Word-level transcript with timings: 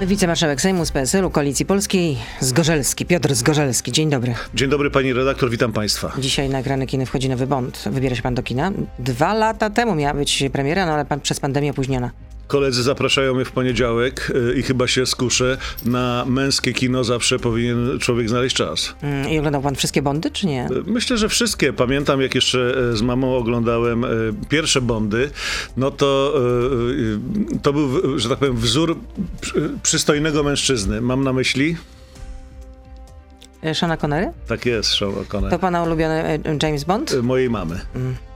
Wicemarszałek 0.00 0.60
Sejmu 0.60 0.86
z 0.86 0.92
PSL-u 0.92 1.30
Koalicji 1.30 1.66
Polskiej 1.66 2.18
Zgorzelski, 2.40 3.06
Piotr 3.06 3.34
Zgorzelski. 3.34 3.92
Dzień 3.92 4.10
dobry. 4.10 4.34
Dzień 4.54 4.70
dobry 4.70 4.90
pani 4.90 5.12
redaktor, 5.12 5.50
witam 5.50 5.72
państwa. 5.72 6.12
Dzisiaj 6.18 6.48
nagrany 6.48 6.86
kiny 6.86 7.06
wchodzi 7.06 7.28
nowy 7.28 7.46
Bond. 7.46 7.84
Wybiera 7.90 8.16
się 8.16 8.22
pan 8.22 8.34
do 8.34 8.42
kina. 8.42 8.72
Dwa 8.98 9.34
lata 9.34 9.70
temu 9.70 9.94
miała 9.94 10.14
być 10.14 10.44
premiera, 10.52 10.86
no 10.86 10.92
ale 10.92 11.04
pan 11.04 11.20
przez 11.20 11.40
pandemię 11.40 11.70
opóźniona. 11.70 12.10
Koledzy 12.46 12.82
zapraszają 12.82 13.34
mnie 13.34 13.44
w 13.44 13.52
poniedziałek 13.52 14.32
y, 14.50 14.58
i 14.58 14.62
chyba 14.62 14.86
się 14.88 15.06
skuszę. 15.06 15.58
Na 15.84 16.24
męskie 16.28 16.72
kino 16.72 17.04
zawsze 17.04 17.38
powinien 17.38 17.98
człowiek 18.00 18.28
znaleźć 18.28 18.56
czas. 18.56 18.94
Mm, 19.02 19.28
I 19.28 19.38
oglądał 19.38 19.62
pan 19.62 19.74
wszystkie 19.74 20.02
Bondy, 20.02 20.30
czy 20.30 20.46
nie? 20.46 20.66
Y, 20.66 20.82
Myślę, 20.86 21.18
że 21.18 21.28
wszystkie. 21.28 21.72
Pamiętam, 21.72 22.20
jak 22.22 22.34
jeszcze 22.34 22.78
y, 22.92 22.96
z 22.96 23.02
mamą 23.02 23.36
oglądałem 23.36 24.04
pierwsze 24.48 24.80
Bondy, 24.80 25.30
no 25.76 25.90
to 25.90 26.34
to 27.62 27.72
był, 27.72 28.18
że 28.18 28.28
tak 28.28 28.38
powiem, 28.38 28.56
wzór 28.56 28.96
przy- 29.40 29.70
przystojnego 29.82 30.42
mężczyzny. 30.42 31.00
Mam 31.00 31.24
na 31.24 31.32
myśli? 31.32 31.76
E, 33.62 33.74
Seana 33.74 33.96
Connery? 33.96 34.32
Tak 34.48 34.66
jest, 34.66 34.90
Sean 34.90 35.12
To 35.12 35.20
O'Connor. 35.22 35.58
pana 35.58 35.82
ulubiony 35.82 36.14
e, 36.24 36.38
James 36.62 36.84
Bond? 36.84 37.22
Mojej 37.22 37.50
mamy. 37.50 37.80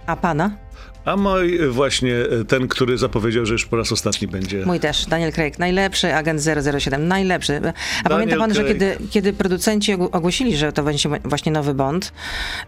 A 0.07 0.17
pana? 0.17 0.51
A 1.11 1.17
mój 1.17 1.61
y, 1.63 1.71
właśnie 1.71 2.15
y, 2.15 2.45
ten, 2.45 2.69
który 2.69 2.99
zapowiedział, 2.99 3.47
że 3.47 3.53
już 3.53 3.67
po 3.67 3.77
raz 3.77 3.93
ostatni 3.93 4.29
będzie. 4.29 4.67
Mój 4.67 4.81
też, 4.81 5.07
Daniel 5.07 5.33
Craig, 5.33 5.59
najlepszy 5.59 6.15
agent 6.15 6.41
007, 6.81 7.09
najlepszy. 7.09 7.61
A 8.05 8.09
pamięta 8.09 8.37
pan, 8.37 8.55
że 8.55 8.61
Craig. 8.65 8.79
kiedy, 8.79 8.97
kiedy 9.11 9.33
producenci 9.33 9.97
ogł- 9.97 10.09
ogłosili, 10.13 10.57
że 10.57 10.73
to 10.73 10.83
będzie 10.83 11.09
właśnie 11.25 11.53
nowy 11.53 11.75
Bond 11.75 12.13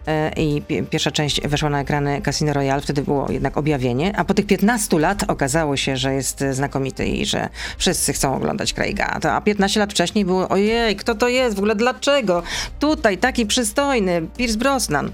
e, 0.07 0.31
i 0.37 0.61
pi- 0.61 0.83
pierwsza 0.83 1.11
część 1.11 1.41
weszła 1.47 1.69
na 1.69 1.81
ekrany 1.81 2.21
Casino 2.21 2.53
Royale, 2.53 2.81
wtedy 2.81 3.01
było 3.01 3.31
jednak 3.31 3.57
objawienie, 3.57 4.13
a 4.17 4.25
po 4.25 4.33
tych 4.33 4.45
15 4.45 4.99
lat 4.99 5.23
okazało 5.27 5.77
się, 5.77 5.97
że 5.97 6.13
jest 6.13 6.43
znakomity 6.51 7.05
i 7.05 7.25
że 7.25 7.49
wszyscy 7.77 8.13
chcą 8.13 8.35
oglądać 8.35 8.73
Craiga. 8.73 9.19
A 9.31 9.41
15 9.41 9.79
lat 9.79 9.91
wcześniej 9.91 10.25
było, 10.25 10.49
ojej, 10.49 10.95
kto 10.95 11.15
to 11.15 11.27
jest, 11.27 11.55
w 11.55 11.59
ogóle 11.59 11.75
dlaczego? 11.75 12.43
Tutaj 12.79 13.17
taki 13.17 13.45
przystojny, 13.45 14.21
Pierce 14.37 14.57
Brosnan. 14.57 15.11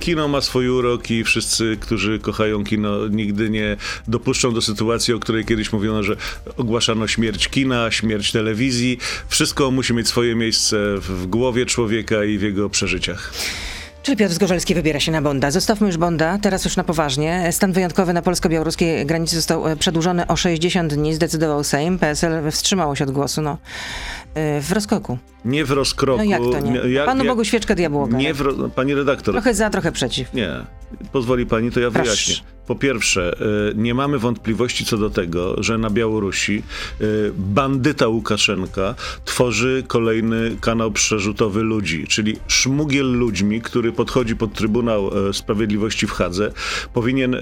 Kino 0.00 0.28
ma 0.28 0.40
swój 0.40 0.68
urok 0.68 1.10
i 1.10 1.24
wszyscy, 1.24 1.76
którzy 1.80 2.18
kochają 2.18 2.64
kino, 2.64 3.08
nigdy 3.08 3.50
nie 3.50 3.76
dopuszczą 4.08 4.54
do 4.54 4.62
sytuacji, 4.62 5.14
o 5.14 5.18
której 5.18 5.44
kiedyś 5.44 5.72
mówiono, 5.72 6.02
że 6.02 6.16
ogłaszano 6.56 7.08
śmierć 7.08 7.48
kina, 7.48 7.90
śmierć 7.90 8.32
telewizji. 8.32 8.98
Wszystko 9.28 9.70
musi 9.70 9.94
mieć 9.94 10.08
swoje 10.08 10.34
miejsce 10.34 10.94
w 10.98 11.26
głowie 11.26 11.66
człowieka 11.66 12.24
i 12.24 12.38
w 12.38 12.42
jego 12.42 12.70
przeżyciach. 12.70 13.32
Czyli 14.02 14.16
Piotr 14.16 14.34
Zgorzelski 14.34 14.74
wybiera 14.74 15.00
się 15.00 15.12
na 15.12 15.22
Bonda. 15.22 15.50
Zostawmy 15.50 15.86
już 15.86 15.96
Bonda, 15.96 16.38
teraz 16.38 16.64
już 16.64 16.76
na 16.76 16.84
poważnie. 16.84 17.48
Stan 17.52 17.72
wyjątkowy 17.72 18.12
na 18.12 18.22
polsko-białoruskiej 18.22 19.06
granicy 19.06 19.36
został 19.36 19.68
e, 19.68 19.76
przedłużony 19.76 20.26
o 20.26 20.36
60 20.36 20.94
dni, 20.94 21.14
zdecydował 21.14 21.64
Sejm. 21.64 21.98
PSL 21.98 22.50
wstrzymało 22.50 22.96
się 22.96 23.04
od 23.04 23.10
głosu, 23.10 23.42
no. 23.42 23.58
e, 24.34 24.60
W 24.60 24.72
rozkoku. 24.72 25.18
Nie 25.44 25.64
w 25.64 25.70
rozkroku. 25.70 26.18
No 26.18 26.24
jak 26.24 26.40
to 26.40 26.60
nie? 26.60 26.78
jak- 26.92 27.06
Panu 27.06 27.24
jak- 27.24 27.32
Bogu 27.32 27.44
świeczkę 27.44 27.74
diabłu 27.74 28.02
ogarnia. 28.02 28.28
Nie 28.28 28.34
w, 28.34 28.70
pani 28.74 28.94
redaktor. 28.94 29.34
Trochę 29.34 29.54
za, 29.54 29.70
trochę 29.70 29.92
przeciw. 29.92 30.34
Nie. 30.34 30.48
Pozwoli 31.12 31.46
pani, 31.46 31.70
to 31.70 31.80
ja 31.80 31.90
Proszę. 31.90 32.04
wyjaśnię. 32.04 32.34
Po 32.66 32.74
pierwsze, 32.74 33.36
y, 33.70 33.74
nie 33.74 33.94
mamy 33.94 34.18
wątpliwości 34.18 34.84
co 34.84 34.98
do 34.98 35.10
tego, 35.10 35.62
że 35.62 35.78
na 35.78 35.90
Białorusi 35.90 36.62
y, 37.00 37.32
bandyta 37.36 38.08
Łukaszenka 38.08 38.94
tworzy 39.24 39.84
kolejny 39.86 40.56
kanał 40.60 40.90
przerzutowy 40.90 41.62
ludzi, 41.62 42.06
czyli 42.08 42.36
szmugiel 42.46 43.12
ludźmi, 43.12 43.60
który 43.60 43.92
podchodzi 43.92 44.36
pod 44.36 44.52
Trybunał 44.52 45.28
e, 45.28 45.32
Sprawiedliwości 45.32 46.06
w 46.06 46.10
Hadze, 46.10 46.52
powinien 46.94 47.36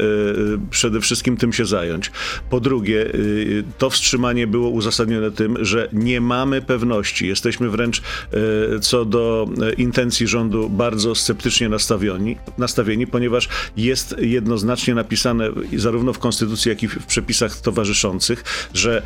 przede 0.71 1.01
wszystkim 1.01 1.37
tym 1.37 1.53
się 1.53 1.65
zająć. 1.65 2.11
Po 2.51 2.61
drugie, 2.61 3.15
y, 3.15 3.65
to 3.79 3.91
wstrzymanie 3.91 4.47
było 4.47 4.69
uzasadnione 4.69 5.31
tym, 5.31 5.65
że 5.65 5.89
nie 5.93 6.21
mamy 6.21 6.63
pewności. 6.63 7.29
Jesteśmy 7.29 7.71
wręcz 7.71 8.03
co 8.81 9.05
do 9.05 9.49
intencji 9.77 10.27
rządu 10.27 10.69
bardzo 10.69 11.15
sceptycznie 11.15 11.69
nastawieni, 11.69 12.37
nastawieni 12.59 13.07
ponieważ 13.07 13.49
jest 13.77 14.17
jednoznacznie 14.19 14.95
napisane 14.95 15.10
i 15.73 15.79
zarówno 15.79 16.13
w 16.13 16.19
Konstytucji, 16.19 16.69
jak 16.69 16.83
i 16.83 16.89
w 16.89 17.07
przepisach 17.07 17.61
towarzyszących, 17.61 18.45
że 18.75 19.03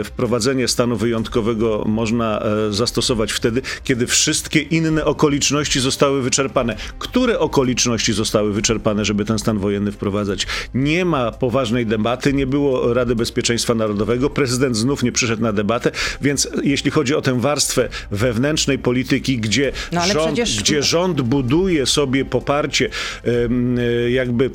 e, 0.00 0.04
wprowadzenie 0.04 0.68
stanu 0.68 0.96
wyjątkowego 0.96 1.84
można 1.86 2.40
e, 2.42 2.72
zastosować 2.72 3.32
wtedy, 3.32 3.62
kiedy 3.84 4.06
wszystkie 4.06 4.60
inne 4.60 5.04
okoliczności 5.04 5.80
zostały 5.80 6.22
wyczerpane. 6.22 6.76
Które 6.98 7.38
okoliczności 7.38 8.12
zostały 8.12 8.52
wyczerpane, 8.52 9.04
żeby 9.04 9.24
ten 9.24 9.38
stan 9.38 9.58
wojenny 9.58 9.92
wprowadzać? 9.92 10.46
Nie 10.74 11.04
ma 11.04 11.30
poważnej 11.32 11.86
debaty, 11.86 12.32
nie 12.32 12.46
było 12.46 12.94
Rady 12.94 13.16
Bezpieczeństwa 13.16 13.74
Narodowego, 13.74 14.30
prezydent 14.30 14.76
znów 14.76 15.02
nie 15.02 15.12
przyszedł 15.12 15.42
na 15.42 15.52
debatę, 15.52 15.90
więc 16.22 16.48
jeśli 16.62 16.90
chodzi 16.90 17.14
o 17.14 17.22
tę 17.22 17.40
warstwę 17.40 17.88
wewnętrznej 18.10 18.78
polityki, 18.78 19.38
gdzie, 19.38 19.72
No 19.92 20.00
rząd, 20.06 20.26
przecież- 20.26 20.60
gdzie 20.60 20.82
rząd 20.82 21.20
buduje 21.20 21.86
sobie 21.86 22.24
poparcie, 22.24 22.90
e, 23.24 24.10
jakby 24.10 24.50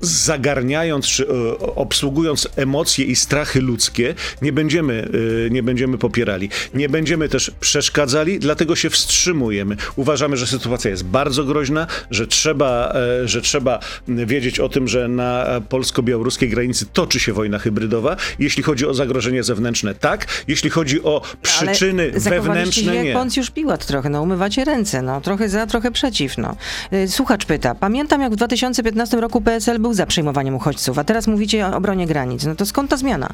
zagarniając 0.00 1.06
czy 1.06 1.26
e, 1.28 1.58
obsługując 1.58 2.48
emocje 2.56 3.04
i 3.04 3.16
strachy 3.16 3.60
ludzkie, 3.60 4.14
nie 4.42 4.52
będziemy, 4.52 5.08
e, 5.46 5.50
nie 5.50 5.62
będziemy 5.62 5.98
popierali. 5.98 6.50
Nie 6.74 6.88
będziemy 6.88 7.28
też 7.28 7.50
przeszkadzali, 7.60 8.38
dlatego 8.38 8.76
się 8.76 8.90
wstrzymujemy. 8.90 9.76
Uważamy, 9.96 10.36
że 10.36 10.46
sytuacja 10.46 10.90
jest 10.90 11.04
bardzo 11.04 11.44
groźna, 11.44 11.86
że 12.10 12.26
trzeba, 12.26 12.94
e, 13.22 13.28
że 13.28 13.40
trzeba 13.40 13.78
wiedzieć 14.08 14.60
o 14.60 14.68
tym, 14.68 14.88
że 14.88 15.08
na 15.08 15.60
polsko-białoruskiej 15.68 16.48
granicy 16.48 16.86
toczy 16.92 17.20
się 17.20 17.32
wojna 17.32 17.58
hybrydowa. 17.58 18.16
Jeśli 18.38 18.62
chodzi 18.62 18.86
o 18.86 18.94
zagrożenie 18.94 19.42
zewnętrzne, 19.42 19.94
tak. 19.94 20.26
Jeśli 20.48 20.70
chodzi 20.70 21.02
o 21.02 21.22
przyczyny 21.42 22.10
Ale 22.12 22.20
wewnętrzne, 22.20 22.82
się 22.82 22.94
jak 22.94 23.04
nie. 23.04 23.12
Poncjusz 23.12 23.50
Piłat 23.50 23.86
trochę, 23.86 24.10
no 24.10 24.22
umywacie 24.22 24.64
ręce, 24.64 25.02
no 25.02 25.20
trochę 25.20 25.48
za, 25.48 25.66
trochę 25.66 25.90
przeciw, 25.90 26.38
no. 26.38 26.56
Y, 26.92 27.08
Słuchacz 27.08 27.44
pyta, 27.44 27.74
pamiętam 27.74 28.20
jak 28.20 28.32
w 28.32 28.36
2015 28.36 29.20
roku 29.20 29.40
PSL 29.40 29.78
był 29.78 29.87
za 29.94 30.06
przyjmowaniem 30.06 30.54
uchodźców, 30.54 30.98
a 30.98 31.04
teraz 31.04 31.26
mówicie 31.26 31.66
o 31.66 31.76
obronie 31.76 32.06
granic, 32.06 32.44
no 32.44 32.54
to 32.54 32.66
skąd 32.66 32.90
ta 32.90 32.96
zmiana? 32.96 33.28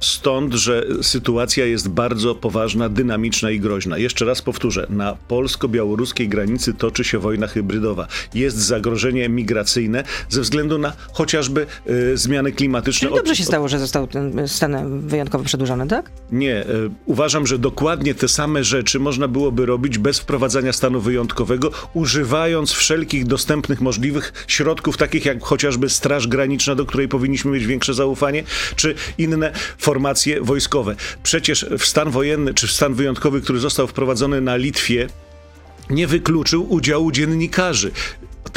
Stąd, 0.00 0.54
że 0.54 0.86
sytuacja 1.02 1.66
jest 1.66 1.88
bardzo 1.88 2.34
poważna, 2.34 2.88
dynamiczna 2.88 3.50
i 3.50 3.60
groźna. 3.60 3.98
Jeszcze 3.98 4.24
raz 4.24 4.42
powtórzę, 4.42 4.86
na 4.90 5.16
polsko-białoruskiej 5.28 6.28
granicy 6.28 6.74
toczy 6.74 7.04
się 7.04 7.18
wojna 7.18 7.46
hybrydowa. 7.46 8.06
Jest 8.34 8.56
zagrożenie 8.56 9.28
migracyjne 9.28 10.04
ze 10.28 10.40
względu 10.40 10.78
na 10.78 10.92
chociażby 11.12 11.66
y, 11.90 12.16
zmiany 12.16 12.52
klimatyczne. 12.52 13.08
Czyli 13.08 13.16
dobrze 13.18 13.32
Od- 13.32 13.38
się 13.38 13.44
stało, 13.44 13.68
że 13.68 13.78
został 13.78 14.06
ten 14.06 14.48
stan 14.48 15.00
wyjątkowo 15.00 15.44
przedłużony, 15.44 15.88
tak? 15.88 16.10
Nie, 16.32 16.56
e, 16.56 16.66
uważam, 17.06 17.46
że 17.46 17.58
dokładnie 17.58 18.14
te 18.14 18.28
same 18.28 18.64
rzeczy 18.64 18.98
można 18.98 19.28
byłoby 19.28 19.66
robić 19.66 19.98
bez 19.98 20.18
wprowadzania 20.18 20.72
stanu 20.72 21.00
wyjątkowego, 21.00 21.70
używając 21.94 22.72
wszelkich 22.72 23.26
dostępnych 23.26 23.80
możliwych 23.80 24.44
środków, 24.46 24.96
takich 24.96 25.24
jak 25.24 25.42
chociażby 25.42 25.88
Straż 25.88 26.28
Graniczna, 26.28 26.74
do 26.74 26.86
której 26.86 27.08
powinniśmy 27.08 27.50
mieć 27.50 27.66
większe 27.66 27.94
zaufanie, 27.94 28.44
czy 28.76 28.94
inne 29.18 29.52
formacje 29.88 30.40
wojskowe. 30.40 30.96
Przecież 31.22 31.66
w 31.78 31.84
stan 31.86 32.10
wojenny, 32.10 32.54
czy 32.54 32.66
w 32.66 32.72
stan 32.72 32.94
wyjątkowy, 32.94 33.40
który 33.40 33.58
został 33.58 33.86
wprowadzony 33.86 34.40
na 34.40 34.56
Litwie, 34.56 35.08
nie 35.90 36.06
wykluczył 36.06 36.72
udziału 36.72 37.12
dziennikarzy. 37.12 37.90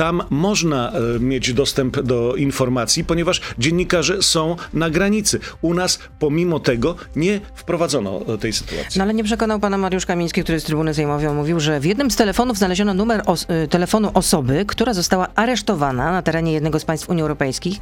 Tam 0.01 0.23
można 0.29 0.91
e, 0.91 1.19
mieć 1.19 1.53
dostęp 1.53 2.01
do 2.01 2.35
informacji, 2.35 3.03
ponieważ 3.03 3.41
dziennikarze 3.59 4.21
są 4.21 4.55
na 4.73 4.89
granicy. 4.89 5.39
U 5.61 5.73
nas, 5.73 5.99
pomimo 6.19 6.59
tego, 6.59 6.95
nie 7.15 7.39
wprowadzono 7.55 8.21
e, 8.33 8.37
tej 8.37 8.53
sytuacji. 8.53 8.97
No 8.97 9.03
ale 9.03 9.13
nie 9.13 9.23
przekonał 9.23 9.59
pana 9.59 9.77
Mariusz 9.77 10.05
Kamiński, 10.05 10.43
który 10.43 10.59
z 10.59 10.63
trybuny 10.63 10.93
sejmowej 10.93 11.29
mówił, 11.29 11.59
że 11.59 11.79
w 11.79 11.85
jednym 11.85 12.11
z 12.11 12.15
telefonów 12.15 12.57
znaleziono 12.57 12.93
numer 12.93 13.21
os- 13.25 13.45
y, 13.63 13.67
telefonu 13.67 14.11
osoby, 14.13 14.65
która 14.67 14.93
została 14.93 15.27
aresztowana 15.35 16.11
na 16.11 16.21
terenie 16.21 16.53
jednego 16.53 16.79
z 16.79 16.85
państw 16.85 17.09
Unii 17.09 17.21
Europejskiej 17.21 17.73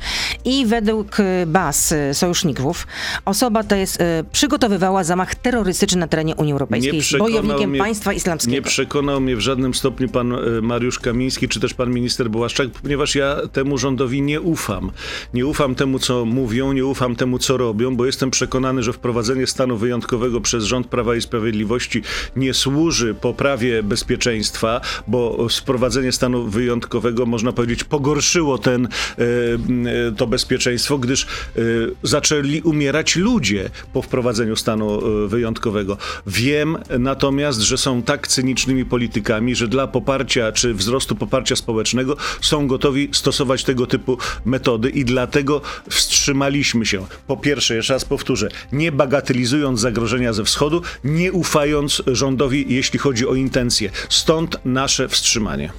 i 0.46 0.66
według 0.66 1.18
baz 1.48 1.94
sojuszników 2.14 2.88
osoba 3.26 3.64
ta 3.64 3.76
jest, 3.78 3.98
przygotowywała 4.32 5.04
zamach 5.04 5.36
terrorystyczny 5.36 6.00
na 6.00 6.08
terenie 6.08 6.36
Unii 6.36 6.54
Europejskiej. 6.54 7.02
Bojownikiem 7.20 7.78
państwa 7.78 8.14
islamskiego. 8.14 8.56
Nie 8.56 8.62
przekonał 8.62 9.22
mnie 9.22 9.36
w 9.36 9.40
żadnym 9.40 9.74
stopniu 9.74 10.10
pan 10.10 10.34
e, 10.34 10.38
Mariusz 10.62 11.00
Kamiński, 11.00 11.48
czy 11.48 11.60
też 11.60 11.74
pan 11.74 11.90
minister 11.90 12.09
Błaszczak, 12.30 12.70
ponieważ 12.70 13.16
ja 13.16 13.38
temu 13.54 13.78
rządowi 13.78 14.22
nie 14.22 14.42
ufam. 14.42 14.92
Nie 15.34 15.46
ufam 15.46 15.76
temu, 15.76 16.00
co 16.00 16.26
mówią, 16.26 16.74
nie 16.74 16.86
ufam 16.86 17.16
temu, 17.16 17.40
co 17.40 17.58
robią, 17.58 17.96
bo 17.96 18.06
jestem 18.06 18.32
przekonany, 18.32 18.84
że 18.84 18.94
wprowadzenie 18.94 19.48
stanu 19.48 19.78
wyjątkowego 19.78 20.42
przez 20.42 20.64
rząd 20.64 20.88
Prawa 20.88 21.16
i 21.16 21.22
Sprawiedliwości 21.22 22.02
nie 22.36 22.54
służy 22.54 23.14
poprawie 23.14 23.84
bezpieczeństwa, 23.84 24.82
bo 25.08 25.48
wprowadzenie 25.50 26.12
stanu 26.12 26.48
wyjątkowego, 26.48 27.26
można 27.26 27.52
powiedzieć, 27.52 27.84
pogorszyło 27.84 28.58
ten, 28.58 28.86
e, 28.86 28.90
e, 29.22 30.12
to 30.18 30.28
bezpieczeństwo, 30.28 30.98
gdyż 30.98 31.24
e, 31.24 31.60
zaczęli 32.04 32.62
umierać 32.62 33.16
ludzie 33.16 33.70
po 33.94 34.02
wprowadzeniu 34.02 34.56
stanu 34.56 35.02
wyjątkowego. 35.28 35.98
Wiem 36.28 36.78
natomiast, 37.00 37.60
że 37.60 37.78
są 37.78 38.02
tak 38.02 38.28
cynicznymi 38.28 38.86
politykami, 38.86 39.56
że 39.56 39.68
dla 39.68 39.88
poparcia 39.88 40.52
czy 40.52 40.74
wzrostu 40.74 41.16
poparcia 41.16 41.56
społecznego 41.56 41.89
społecznego 41.90 42.18
są 42.42 42.68
gotowi 42.68 43.10
stosować 43.12 43.64
tego 43.64 43.88
typu 43.88 44.18
metody 44.46 44.90
i 44.90 45.06
dlatego 45.06 45.62
wstrzymaliśmy 45.90 46.86
się. 46.86 47.06
Po 47.28 47.38
pierwsze, 47.38 47.76
jeszcze 47.76 47.94
raz 47.94 48.06
powtórzę, 48.06 48.50
nie 48.72 48.92
bagatelizując 48.92 49.80
zagrożenia 49.80 50.34
ze 50.34 50.44
wschodu, 50.44 50.82
nie 51.04 51.32
ufając 51.32 52.02
rządowi, 52.08 52.66
jeśli 52.70 53.00
chodzi 53.00 53.28
o 53.28 53.36
intencje. 53.36 53.90
Stąd 54.10 54.58
nasze 54.66 55.08
wstrzymanie. 55.08 55.72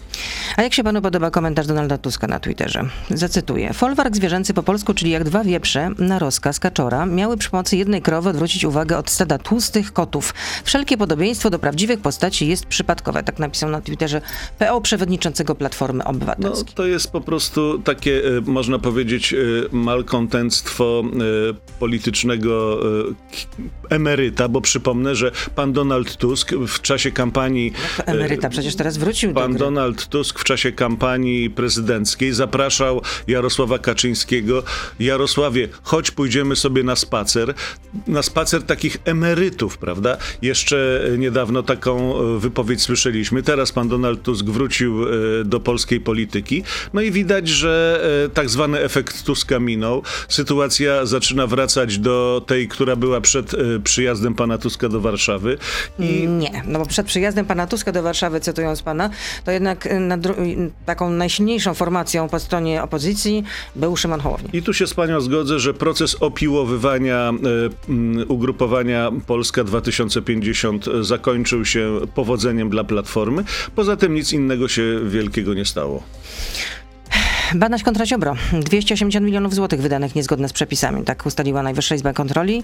A 0.56 0.62
jak 0.62 0.74
się 0.74 0.84
panu 0.84 1.02
podoba 1.02 1.30
komentarz 1.30 1.66
Donalda 1.66 1.98
Tuska 1.98 2.26
na 2.26 2.40
Twitterze? 2.40 2.84
Zacytuję. 3.10 3.72
Folwark 3.72 4.16
zwierzęcy 4.16 4.54
po 4.54 4.62
polsku, 4.62 4.94
czyli 4.94 5.10
jak 5.10 5.24
dwa 5.24 5.44
wieprze 5.44 5.90
na 5.98 6.18
rozkaz 6.18 6.60
kaczora, 6.60 7.06
miały 7.06 7.36
przy 7.36 7.50
pomocy 7.50 7.76
jednej 7.76 8.02
krowy 8.02 8.30
odwrócić 8.30 8.64
uwagę 8.64 8.98
od 8.98 9.10
stada 9.10 9.38
tłustych 9.38 9.92
kotów. 9.92 10.34
Wszelkie 10.64 10.96
podobieństwo 10.96 11.50
do 11.50 11.58
prawdziwych 11.58 12.00
postaci 12.00 12.46
jest 12.46 12.66
przypadkowe. 12.66 13.22
Tak 13.22 13.38
napisał 13.38 13.70
na 13.70 13.80
Twitterze 13.80 14.20
PO 14.58 14.80
przewodniczącego 14.80 15.54
Platformy 15.54 15.99
No, 16.04 16.10
Obywatelskiej. 16.10 16.74
to 16.74 16.86
jest 16.86 17.12
po 17.12 17.20
prostu 17.20 17.78
takie, 17.78 18.36
e, 18.36 18.40
można 18.40 18.78
powiedzieć, 18.78 19.34
e, 19.34 19.36
malkontenstwo 19.72 21.02
e, 21.04 21.78
politycznego 21.78 22.80
emeryta, 23.90 24.48
bo 24.48 24.60
przypomnę, 24.60 25.14
że 25.14 25.30
pan 25.54 25.72
Donald 25.72 26.16
Tusk 26.16 26.52
w 26.52 26.80
czasie 26.80 27.10
kampanii 27.10 27.72
To 27.96 28.04
emeryta 28.04 28.48
przecież 28.48 28.76
teraz 28.76 28.98
wrócił 28.98 29.32
do 29.32 29.40
Pan 29.40 29.50
gry. 29.50 29.58
Donald 29.58 30.06
Tusk 30.06 30.38
w 30.38 30.44
czasie 30.44 30.72
kampanii 30.72 31.50
prezydenckiej 31.50 32.32
zapraszał 32.32 33.02
Jarosława 33.26 33.78
Kaczyńskiego. 33.78 34.62
Jarosławie, 35.00 35.68
chodź 35.82 36.10
pójdziemy 36.10 36.56
sobie 36.56 36.82
na 36.82 36.96
spacer. 36.96 37.54
Na 38.06 38.22
spacer 38.22 38.62
takich 38.62 38.96
emerytów, 39.04 39.78
prawda? 39.78 40.16
Jeszcze 40.42 41.02
niedawno 41.18 41.62
taką 41.62 42.14
wypowiedź 42.38 42.82
słyszeliśmy. 42.82 43.42
Teraz 43.42 43.72
pan 43.72 43.88
Donald 43.88 44.22
Tusk 44.22 44.46
wrócił 44.46 45.04
do 45.44 45.60
polityki. 45.98 46.62
No 46.92 47.00
i 47.00 47.10
widać, 47.10 47.48
że 47.48 48.00
e, 48.26 48.28
tak 48.28 48.50
zwany 48.50 48.78
efekt 48.80 49.24
Tuska 49.24 49.58
minął. 49.58 50.02
Sytuacja 50.28 51.06
zaczyna 51.06 51.46
wracać 51.46 51.98
do 51.98 52.42
tej, 52.46 52.68
która 52.68 52.96
była 52.96 53.20
przed 53.20 53.54
e, 53.54 53.56
przyjazdem 53.84 54.34
pana 54.34 54.58
Tuska 54.58 54.88
do 54.88 55.00
Warszawy. 55.00 55.58
I 55.98 56.28
Nie, 56.28 56.62
no 56.66 56.78
bo 56.78 56.86
przed 56.86 57.06
przyjazdem 57.06 57.46
pana 57.46 57.66
Tuska 57.66 57.92
do 57.92 58.02
Warszawy, 58.02 58.40
cytując 58.40 58.82
pana, 58.82 59.10
to 59.44 59.50
jednak 59.50 59.86
y, 59.86 59.90
y, 59.90 60.70
taką 60.86 61.10
najsilniejszą 61.10 61.74
formacją 61.74 62.28
po 62.28 62.38
stronie 62.38 62.82
opozycji 62.82 63.44
był 63.76 63.96
Szymon 63.96 64.20
Hołownia. 64.20 64.50
I 64.52 64.62
tu 64.62 64.74
się 64.74 64.86
z 64.86 64.94
panią 64.94 65.20
zgodzę, 65.20 65.58
że 65.58 65.74
proces 65.74 66.16
opiłowywania 66.20 67.16
e, 67.16 67.32
mm, 67.88 68.30
ugrupowania 68.30 69.10
Polska 69.26 69.64
2050 69.64 70.86
zakończył 71.00 71.64
się 71.64 72.00
powodzeniem 72.14 72.70
dla 72.70 72.84
Platformy. 72.84 73.44
Poza 73.74 73.96
tym 73.96 74.14
nic 74.14 74.32
innego 74.32 74.68
się 74.68 74.82
wielkiego 75.08 75.54
nie 75.54 75.64
stało. 75.64 75.79
stało 75.80 76.02
Banaś 77.54 77.82
kontra 77.82 78.06
Ziobro. 78.06 78.36
280 78.52 79.26
milionów 79.26 79.54
złotych 79.54 79.80
wydanych 79.80 80.14
niezgodne 80.14 80.48
z 80.48 80.52
przepisami. 80.52 81.04
Tak 81.04 81.26
ustaliła 81.26 81.62
Najwyższa 81.62 81.94
Izba 81.94 82.12
Kontroli. 82.12 82.62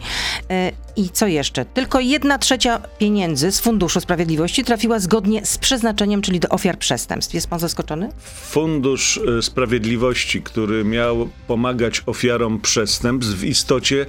E, 0.50 0.72
I 0.96 1.10
co 1.10 1.26
jeszcze? 1.26 1.64
Tylko 1.64 2.00
jedna 2.00 2.38
trzecia 2.38 2.80
pieniędzy 2.98 3.52
z 3.52 3.60
Funduszu 3.60 4.00
Sprawiedliwości 4.00 4.64
trafiła 4.64 4.98
zgodnie 4.98 5.46
z 5.46 5.58
przeznaczeniem, 5.58 6.22
czyli 6.22 6.40
do 6.40 6.48
ofiar 6.48 6.78
przestępstw. 6.78 7.34
Jest 7.34 7.46
pan 7.48 7.58
zaskoczony? 7.58 8.08
Fundusz 8.42 9.20
e, 9.38 9.42
Sprawiedliwości, 9.42 10.42
który 10.42 10.84
miał 10.84 11.28
pomagać 11.46 12.02
ofiarom 12.06 12.60
przestępstw, 12.60 13.34
w 13.34 13.44
istocie 13.44 14.06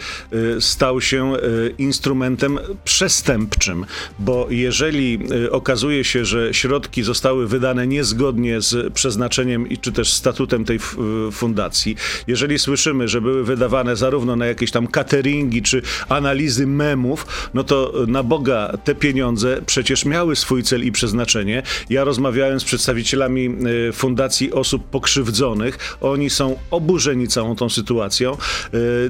e, 0.58 0.62
stał 0.62 1.02
się 1.02 1.34
instrumentem 1.78 2.60
przestępczym, 2.84 3.86
bo 4.20 4.48
jeżeli 4.50 5.20
okazuje 5.52 6.04
się, 6.04 6.26
że 6.26 6.54
środki 6.54 7.04
zostały 7.04 7.48
wydane 7.48 7.88
niezgodnie 7.88 8.62
z 8.62 8.94
przeznaczeniem 8.94 9.68
czy 9.82 9.92
też 9.92 10.14
statutem 10.14 10.66
tej 10.68 10.78
e, 10.78 11.32
fundacji, 11.32 11.96
jeżeli 12.28 12.60
słyszymy, 12.60 13.08
że 13.08 13.22
były 13.22 13.44
wydawane 13.44 13.96
zarówno 13.96 14.36
na 14.36 14.46
jakieś 14.46 14.72
tam 14.72 14.88
cateringi 14.88 15.62
czy 15.62 15.82
analizy 16.10 16.68
memów, 16.68 17.50
no 17.54 17.64
to 17.64 18.04
e, 18.04 18.08
na 18.08 18.24
Boga 18.24 18.78
te 18.84 18.96
pieniądze 18.96 19.62
przecież 19.66 20.06
miały 20.06 20.36
swój 20.36 20.64
cel 20.64 20.86
i 20.86 20.92
przeznaczenie. 20.92 21.64
Ja 21.90 22.04
rozmawiałem 22.04 22.60
z 22.60 22.64
przedstawicielami 22.64 23.50
e, 23.90 23.94
Fundacji 23.94 24.54
Osób 24.54 24.90
Pokrzywdzonych. 24.90 25.98
Oni 26.02 26.30
są 26.30 26.60
oburzeni 26.72 27.28
całą 27.28 27.56
tą 27.56 27.70
sytuacją. 27.70 28.38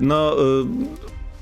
No. 0.02 0.36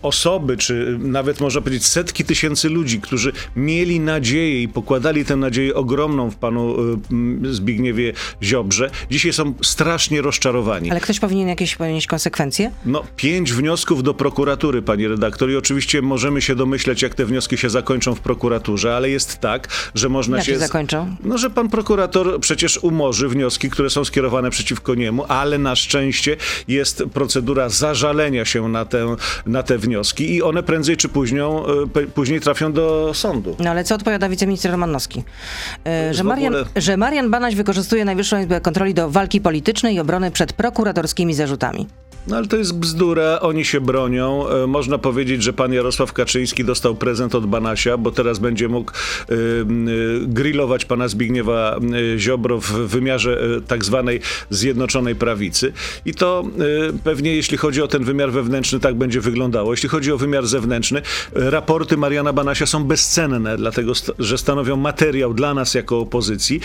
Osoby, 0.06 0.58
czy 0.58 0.98
nawet 1.00 1.42
można 1.42 1.62
powiedzieć 1.62 1.86
setki 1.86 2.26
tysięcy 2.26 2.70
ludzi, 2.70 3.02
którzy 3.02 3.32
mieli 3.56 4.00
nadzieję 4.00 4.62
i 4.64 4.68
pokładali 4.68 5.26
tę 5.26 5.36
nadzieję 5.36 5.76
ogromną 5.76 6.32
w 6.32 6.36
panu 6.36 6.76
m, 7.12 7.42
Zbigniewie 7.52 8.14
Ziobrze, 8.44 8.90
dzisiaj 9.12 9.34
są 9.34 9.54
strasznie 9.62 10.22
rozczarowani. 10.22 10.92
Ale 10.92 11.00
ktoś 11.00 11.20
powinien 11.20 11.48
jakieś 11.48 11.76
ponieść 11.76 12.08
konsekwencje? 12.08 12.72
No, 12.86 13.04
pięć 13.16 13.54
wniosków 13.54 14.04
do 14.04 14.14
prokuratury, 14.14 14.82
pani 14.82 15.08
redaktor, 15.08 15.50
i 15.52 15.56
oczywiście 15.56 16.02
możemy 16.02 16.42
się 16.42 16.56
domyśleć, 16.56 17.02
jak 17.02 17.16
te 17.16 17.26
wnioski 17.26 17.58
się 17.58 17.70
zakończą 17.70 18.16
w 18.16 18.20
prokuraturze, 18.20 18.96
ale 18.96 19.10
jest 19.10 19.38
tak, 19.40 19.68
że 19.96 20.10
można 20.10 20.38
Jak 20.38 20.46
się. 20.46 20.52
się 20.54 20.60
zakończą? 20.60 21.16
No, 21.24 21.38
że 21.38 21.50
pan 21.50 21.70
prokurator 21.70 22.40
przecież 22.40 22.78
umorzy 22.78 23.28
wnioski, 23.30 23.70
które 23.70 23.90
są 23.90 24.06
skierowane 24.06 24.50
przeciwko 24.50 24.96
niemu, 24.96 25.26
ale 25.28 25.58
na 25.58 25.76
szczęście 25.76 26.38
jest 26.68 27.04
procedura 27.14 27.70
zażalenia 27.70 28.46
się 28.46 28.70
na, 28.70 28.86
tę, 28.86 29.16
na 29.46 29.64
te 29.64 29.78
wnioski 29.78 29.95
i 30.20 30.42
one 30.42 30.64
prędzej 30.64 30.98
czy 30.98 31.10
później, 31.10 31.42
później 32.14 32.40
trafią 32.42 32.74
do 32.74 33.12
sądu. 33.14 33.56
No 33.60 33.70
ale 33.70 33.84
co 33.84 33.96
odpowiada 33.96 34.30
wiceminister 34.30 34.72
Romanowski? 34.72 35.24
E, 35.86 36.14
Że 36.14 36.24
Marian, 36.24 36.54
że 36.76 36.98
Marian 36.98 37.32
Banaś 37.32 37.56
wykorzystuje 37.56 38.06
Najwyższą 38.06 38.40
Izbę 38.40 38.62
Kontroli 38.62 38.94
do 38.94 39.10
walki 39.10 39.42
politycznej 39.42 39.96
i 39.96 40.00
obrony 40.00 40.32
przed 40.32 40.54
prokuratorskimi 40.54 41.34
zarzutami. 41.34 41.88
No 42.28 42.38
ale 42.38 42.48
to 42.48 42.58
jest 42.58 42.74
bzdura, 42.80 43.40
oni 43.40 43.66
się 43.66 43.82
bronią. 43.82 44.50
E, 44.50 44.68
Można 44.68 44.98
powiedzieć, 44.98 45.44
że 45.44 45.54
pan 45.54 45.74
Jarosław 45.74 46.14
Kaczyński 46.14 46.66
dostał 46.66 46.96
prezent 46.96 47.36
od 47.36 47.46
Banasia, 47.46 47.98
bo 47.98 48.12
teraz 48.12 48.40
będzie 48.40 48.68
mógł 48.68 48.92
m, 49.30 49.88
e, 49.88 49.92
grillować 50.28 50.86
pana 50.86 51.08
Zbigniewa 51.08 51.80
Ziobro 52.18 52.60
w 52.60 52.72
wymiarze 52.72 53.42
e, 53.58 53.62
tak 53.62 53.86
zwanej 53.86 54.20
Zjednoczonej 54.50 55.16
Prawicy. 55.16 55.74
I 56.06 56.14
to 56.14 56.44
e, 56.90 56.94
pewnie 57.04 57.36
jeśli 57.36 57.58
chodzi 57.58 57.82
o 57.82 57.88
ten 57.88 58.04
wymiar 58.04 58.32
wewnętrzny 58.32 58.80
tak 58.80 58.96
będzie 58.96 59.22
wyglądało. 59.22 59.74
Jeśli 59.74 59.90
chodzi 59.90 60.12
o 60.12 60.18
wymiar 60.18 60.48
zewnętrzny, 60.48 61.02
raporty 61.34 61.98
Mariana 61.98 62.34
Banasia 62.34 62.66
są 62.66 62.84
bezcenne, 62.84 63.58
dlatego 63.58 63.96
st- 63.96 64.12
że 64.20 64.38
stanowią 64.38 64.76
materiał 64.78 65.34
dla 65.34 65.54
nas 65.54 65.74
jako 65.74 66.00
opozycji 66.00 66.60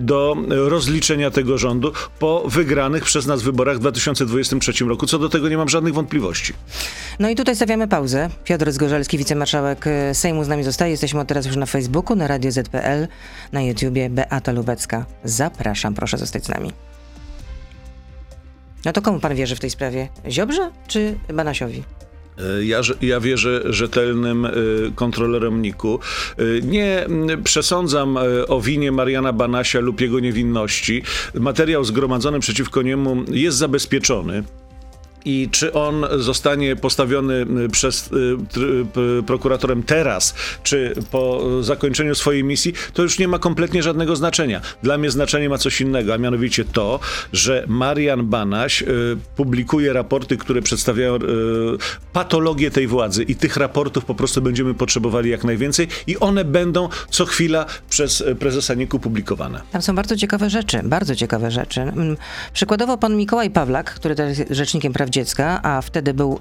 do 0.00 0.36
rozliczenia 0.48 1.30
tego 1.30 1.58
rządu 1.58 1.92
po 2.18 2.44
wygranych 2.48 3.04
przez 3.04 3.26
nas 3.26 3.42
wyborach 3.42 3.76
w 3.76 3.80
2023 3.80 4.84
roku. 4.84 4.95
Co 5.06 5.18
do 5.18 5.28
tego 5.28 5.48
nie 5.48 5.56
mam 5.56 5.68
żadnych 5.68 5.94
wątpliwości. 5.94 6.52
No 7.18 7.28
i 7.30 7.34
tutaj 7.34 7.56
stawiamy 7.56 7.88
pauzę. 7.88 8.30
Piotr 8.44 8.72
Zgorzelski, 8.72 9.18
wicemarszałek 9.18 9.86
e, 9.86 10.14
Sejmu 10.14 10.44
z 10.44 10.48
nami 10.48 10.64
zostaje. 10.64 10.90
Jesteśmy 10.90 11.20
od 11.20 11.28
teraz 11.28 11.46
już 11.46 11.56
na 11.56 11.66
Facebooku, 11.66 12.16
na 12.16 12.26
Radio 12.26 12.52
ZPL, 12.52 13.06
na 13.52 13.62
YouTubie 13.62 14.10
Beata 14.10 14.52
Lubecka. 14.52 15.06
Zapraszam, 15.24 15.94
proszę 15.94 16.18
zostać 16.18 16.44
z 16.44 16.48
nami. 16.48 16.72
No 18.84 18.92
to 18.92 19.02
komu 19.02 19.20
pan 19.20 19.34
wierzy 19.34 19.56
w 19.56 19.60
tej 19.60 19.70
sprawie? 19.70 20.08
Ziobrze 20.30 20.70
czy 20.88 21.18
Banasiowi? 21.34 21.82
E, 22.38 22.64
Ja, 22.64 22.80
ja 23.00 23.20
wierzę 23.20 23.62
rzetelnym 23.64 24.46
e, 24.46 24.50
kontrolerom 24.94 25.62
NIK-u. 25.62 25.98
Nie 26.62 27.06
przesądzam 27.44 28.18
o 28.48 28.60
winie 28.60 28.92
Mariana 28.92 29.32
Banasia 29.32 29.80
lub 29.80 30.00
jego 30.00 30.20
niewinności. 30.20 31.02
Materiał 31.34 31.84
zgromadzony 31.84 32.40
przeciwko 32.40 32.82
niemu 32.82 33.24
jest 33.30 33.56
zabezpieczony. 33.56 34.42
I 35.26 35.48
czy 35.52 35.72
on 35.72 36.06
zostanie 36.18 36.76
postawiony 36.76 37.46
y, 37.64 37.68
przez 37.68 38.06
y, 38.06 38.10
p- 38.52 39.22
prokuratorem 39.26 39.82
teraz, 39.82 40.34
czy 40.62 40.94
po 41.10 41.40
zakończeniu 41.62 42.14
swojej 42.14 42.44
misji, 42.44 42.72
to 42.94 43.02
już 43.02 43.18
nie 43.18 43.28
ma 43.28 43.38
kompletnie 43.38 43.82
żadnego 43.82 44.16
znaczenia. 44.16 44.60
Dla 44.82 44.98
mnie 44.98 45.10
znaczenie 45.10 45.48
ma 45.48 45.58
coś 45.58 45.80
innego, 45.80 46.14
a 46.14 46.18
mianowicie 46.18 46.64
to, 46.64 47.00
że 47.32 47.64
Marian 47.68 48.26
Banaś 48.26 48.82
y, 48.82 48.86
publikuje 49.36 49.92
raporty, 49.92 50.36
które 50.36 50.62
przedstawiają 50.62 51.16
y, 51.16 51.18
patologię 52.12 52.70
tej 52.70 52.86
władzy 52.86 53.22
i 53.22 53.34
tych 53.36 53.56
raportów 53.56 54.04
po 54.04 54.14
prostu 54.14 54.42
będziemy 54.42 54.74
potrzebowali 54.74 55.30
jak 55.30 55.44
najwięcej 55.44 55.88
i 56.06 56.18
one 56.18 56.44
będą 56.44 56.88
co 57.10 57.24
chwila 57.26 57.66
przez 57.90 58.20
y, 58.20 58.34
prezesa 58.34 58.74
NIK-u 58.74 58.98
publikowane. 58.98 59.60
Tam 59.72 59.82
są 59.82 59.94
bardzo 59.94 60.16
ciekawe 60.16 60.50
rzeczy, 60.50 60.80
bardzo 60.84 61.14
ciekawe 61.16 61.50
rzeczy. 61.50 61.80
Mm, 61.80 62.16
Przykładowo 62.52 62.98
pan 62.98 63.16
Mikołaj 63.16 63.50
Pawlak, 63.50 63.94
który 63.94 64.14
jest 64.28 64.44
rzecznikiem 64.50 64.92
praw 64.92 65.10
dziecka, 65.16 65.60
a 65.62 65.82
wtedy 65.82 66.14
był 66.14 66.40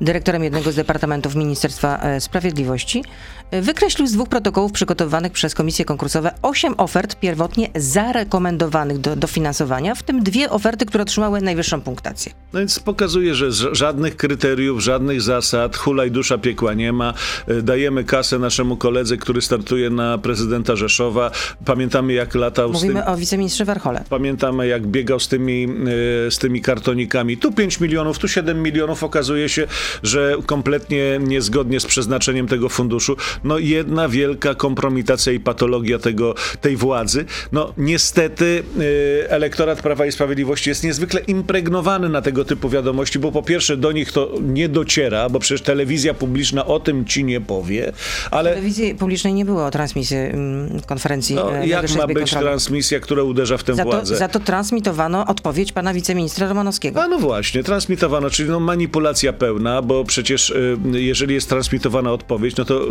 dyrektorem 0.00 0.44
jednego 0.44 0.72
z 0.72 0.76
departamentów 0.76 1.34
Ministerstwa 1.34 2.00
Sprawiedliwości, 2.20 3.04
wykreślił 3.52 4.06
z 4.06 4.12
dwóch 4.12 4.28
protokołów 4.28 4.72
przygotowanych 4.72 5.32
przez 5.32 5.54
komisje 5.54 5.84
konkursowe 5.84 6.34
osiem 6.42 6.74
ofert 6.76 7.16
pierwotnie 7.20 7.68
zarekomendowanych 7.74 8.98
do 8.98 9.16
dofinansowania, 9.16 9.94
w 9.94 10.02
tym 10.02 10.22
dwie 10.22 10.50
oferty, 10.50 10.86
które 10.86 11.02
otrzymały 11.02 11.40
najwyższą 11.40 11.80
punktację. 11.80 12.32
No 12.52 12.58
więc 12.58 12.78
pokazuje, 12.78 13.34
że 13.34 13.74
żadnych 13.74 14.16
kryteriów, 14.16 14.80
żadnych 14.80 15.22
zasad, 15.22 15.76
hulaj 15.76 16.10
dusza 16.10 16.38
piekła 16.38 16.74
nie 16.74 16.92
ma. 16.92 17.14
E, 17.46 17.62
dajemy 17.62 18.04
kasę 18.04 18.38
naszemu 18.38 18.76
koledze, 18.76 19.16
który 19.16 19.42
startuje 19.42 19.90
na 19.90 20.18
prezydenta 20.18 20.76
Rzeszowa. 20.76 21.30
Pamiętamy 21.64 22.12
jak 22.12 22.34
latał 22.34 22.72
Mówimy 22.72 23.00
z 23.00 23.04
tym... 23.04 23.14
o 23.14 23.16
wiceministrze 23.16 23.64
Warchole. 23.64 24.04
Pamiętamy 24.10 24.66
jak 24.66 24.86
biegał 24.86 25.20
z 25.20 25.28
tymi, 25.28 25.64
e, 25.64 26.30
z 26.30 26.38
tymi 26.38 26.60
kartonikami. 26.60 27.36
Tu 27.36 27.52
5 27.52 27.80
milionów, 27.80 28.18
tu 28.18 28.28
7 28.28 28.62
milionów. 28.62 29.04
Okazuje 29.04 29.48
się, 29.48 29.66
że 30.02 30.36
kompletnie 30.46 31.18
niezgodnie 31.22 31.80
z 31.80 31.86
przeznaczeniem 31.86 32.48
tego 32.48 32.68
funduszu 32.68 33.16
no 33.44 33.58
jedna 33.58 34.08
wielka 34.08 34.54
kompromitacja 34.54 35.32
i 35.32 35.40
patologia 35.40 35.98
tego, 35.98 36.34
tej 36.60 36.76
władzy. 36.76 37.24
No 37.52 37.72
niestety 37.76 38.62
yy, 38.78 39.30
elektorat 39.30 39.82
Prawa 39.82 40.06
i 40.06 40.12
Sprawiedliwości 40.12 40.70
jest 40.70 40.84
niezwykle 40.84 41.20
impregnowany 41.20 42.08
na 42.08 42.22
tego 42.22 42.44
typu 42.44 42.68
wiadomości, 42.68 43.18
bo 43.18 43.32
po 43.32 43.42
pierwsze 43.42 43.76
do 43.76 43.92
nich 43.92 44.12
to 44.12 44.32
nie 44.42 44.68
dociera, 44.68 45.28
bo 45.28 45.38
przecież 45.38 45.62
telewizja 45.62 46.14
publiczna 46.14 46.66
o 46.66 46.80
tym 46.80 47.04
ci 47.04 47.24
nie 47.24 47.40
powie, 47.40 47.92
ale... 48.30 48.50
Telewizji 48.50 48.94
publicznej 48.94 49.34
nie 49.34 49.44
było 49.44 49.70
transmisji 49.70 50.16
mm, 50.16 50.80
konferencji 50.86 51.36
no, 51.36 51.56
e, 51.56 51.66
Jak 51.66 51.96
ma 51.96 52.06
być 52.06 52.18
kontroli. 52.18 52.44
transmisja, 52.44 53.00
która 53.00 53.22
uderza 53.22 53.58
w 53.58 53.64
tę 53.64 53.74
za 53.74 53.84
władzę? 53.84 54.14
To, 54.14 54.18
za 54.18 54.28
to 54.28 54.40
transmitowano 54.40 55.26
odpowiedź 55.26 55.72
pana 55.72 55.94
wiceministra 55.94 56.48
Romanowskiego. 56.48 57.02
A 57.02 57.08
no 57.08 57.18
właśnie, 57.18 57.62
transmitowano, 57.62 58.30
czyli 58.30 58.50
no 58.50 58.60
manipulacja 58.60 59.32
pełna, 59.32 59.82
bo 59.82 60.04
przecież 60.04 60.50
y, 60.50 60.76
jeżeli 60.92 61.34
jest 61.34 61.48
transmitowana 61.48 62.12
odpowiedź, 62.12 62.56
no 62.56 62.64
to 62.64 62.84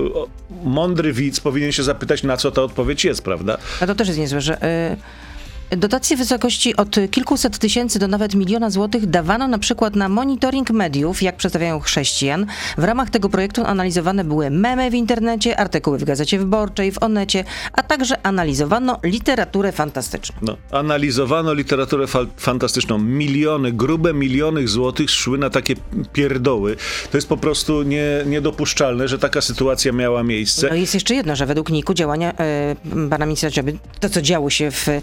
mądry 0.63 1.13
widz 1.13 1.39
powinien 1.39 1.72
się 1.72 1.84
zapytać, 1.84 2.24
na 2.24 2.38
co 2.38 2.51
ta 2.51 2.62
odpowiedź 2.62 3.06
jest, 3.06 3.22
prawda? 3.22 3.58
A 3.82 3.88
to 3.88 3.96
też 3.96 4.08
jest 4.08 4.20
niezłe, 4.20 4.41
że... 4.41 4.63
Y 4.94 5.26
Dotacje 5.69 6.17
w 6.17 6.19
wysokości 6.19 6.75
od 6.75 6.95
kilkuset 7.12 7.57
tysięcy 7.57 8.00
do 8.00 8.07
nawet 8.07 8.36
miliona 8.36 8.69
złotych 8.69 9.05
dawano 9.05 9.47
na 9.47 9.57
przykład 9.57 9.95
na 9.95 10.09
monitoring 10.09 10.69
mediów, 10.71 11.21
jak 11.21 11.38
przedstawiają 11.38 11.79
chrześcijan. 11.79 12.45
W 12.77 12.83
ramach 12.83 13.09
tego 13.09 13.29
projektu 13.29 13.65
analizowane 13.65 14.24
były 14.24 14.50
memy 14.50 14.91
w 14.91 14.93
internecie, 14.93 15.59
artykuły 15.59 15.97
w 15.97 16.03
Gazecie 16.03 16.39
Wyborczej, 16.39 16.91
w 16.91 17.03
Onecie, 17.03 17.43
a 17.74 17.83
także 17.83 18.25
analizowano 18.25 19.00
literaturę 19.03 19.71
fantastyczną. 19.71 20.36
No, 20.41 20.57
analizowano 20.71 21.53
literaturę 21.53 22.07
fa 22.07 22.19
fantastyczną. 22.38 22.97
Miliony, 22.97 23.71
grube 23.71 24.13
miliony 24.13 24.67
złotych 24.67 25.09
szły 25.09 25.38
na 25.38 25.50
takie 25.50 25.75
pierdoły. 26.13 26.75
To 27.12 27.17
jest 27.17 27.29
po 27.29 27.38
prostu 27.38 27.83
nie, 27.83 28.24
niedopuszczalne, 28.25 29.07
że 29.07 29.19
taka 29.19 29.41
sytuacja 29.41 29.91
miała 29.91 30.24
miejsce. 30.24 30.67
No 30.69 30.75
jest 30.75 30.93
jeszcze 30.93 31.15
jedno, 31.15 31.36
że 31.36 31.45
według 31.45 31.69
NIK-u 31.69 31.93
działania 31.93 32.31
y, 32.31 33.09
pana 33.09 33.25
ministra 33.25 33.51
Cioby, 33.51 33.77
to 34.00 34.09
co 34.09 34.21
działo 34.21 34.50
się 34.50 34.71
w 34.71 34.88
y, 34.88 35.01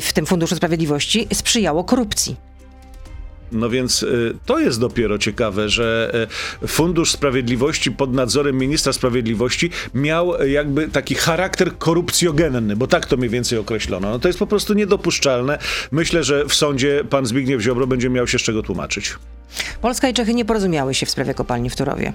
w 0.00 0.12
tym 0.12 0.26
Funduszu 0.26 0.56
Sprawiedliwości 0.56 1.28
sprzyjało 1.32 1.84
korupcji. 1.84 2.36
No 3.52 3.70
więc 3.70 4.02
y, 4.02 4.36
to 4.46 4.58
jest 4.58 4.80
dopiero 4.80 5.18
ciekawe, 5.18 5.68
że 5.68 6.14
y, 6.62 6.68
Fundusz 6.68 7.12
Sprawiedliwości 7.12 7.92
pod 7.92 8.12
nadzorem 8.12 8.58
ministra 8.58 8.92
sprawiedliwości 8.92 9.70
miał 9.94 10.44
jakby 10.44 10.88
taki 10.88 11.14
charakter 11.14 11.78
korupcjogenny, 11.78 12.76
bo 12.76 12.86
tak 12.86 13.06
to 13.06 13.16
mniej 13.16 13.30
więcej 13.30 13.58
określono. 13.58 14.10
No 14.10 14.18
to 14.18 14.28
jest 14.28 14.38
po 14.38 14.46
prostu 14.46 14.74
niedopuszczalne. 14.74 15.58
Myślę, 15.90 16.24
że 16.24 16.44
w 16.44 16.54
sądzie 16.54 17.04
pan 17.10 17.26
Zbigniew 17.26 17.62
Ziobro 17.62 17.86
będzie 17.86 18.10
miał 18.10 18.26
się 18.26 18.38
z 18.38 18.42
czego 18.42 18.62
tłumaczyć. 18.62 19.14
Polska 19.80 20.08
i 20.08 20.14
Czechy 20.14 20.34
nie 20.34 20.44
porozumiały 20.44 20.94
się 20.94 21.06
w 21.06 21.10
sprawie 21.10 21.34
kopalni 21.34 21.70
w 21.70 21.76
Turowie. 21.76 22.12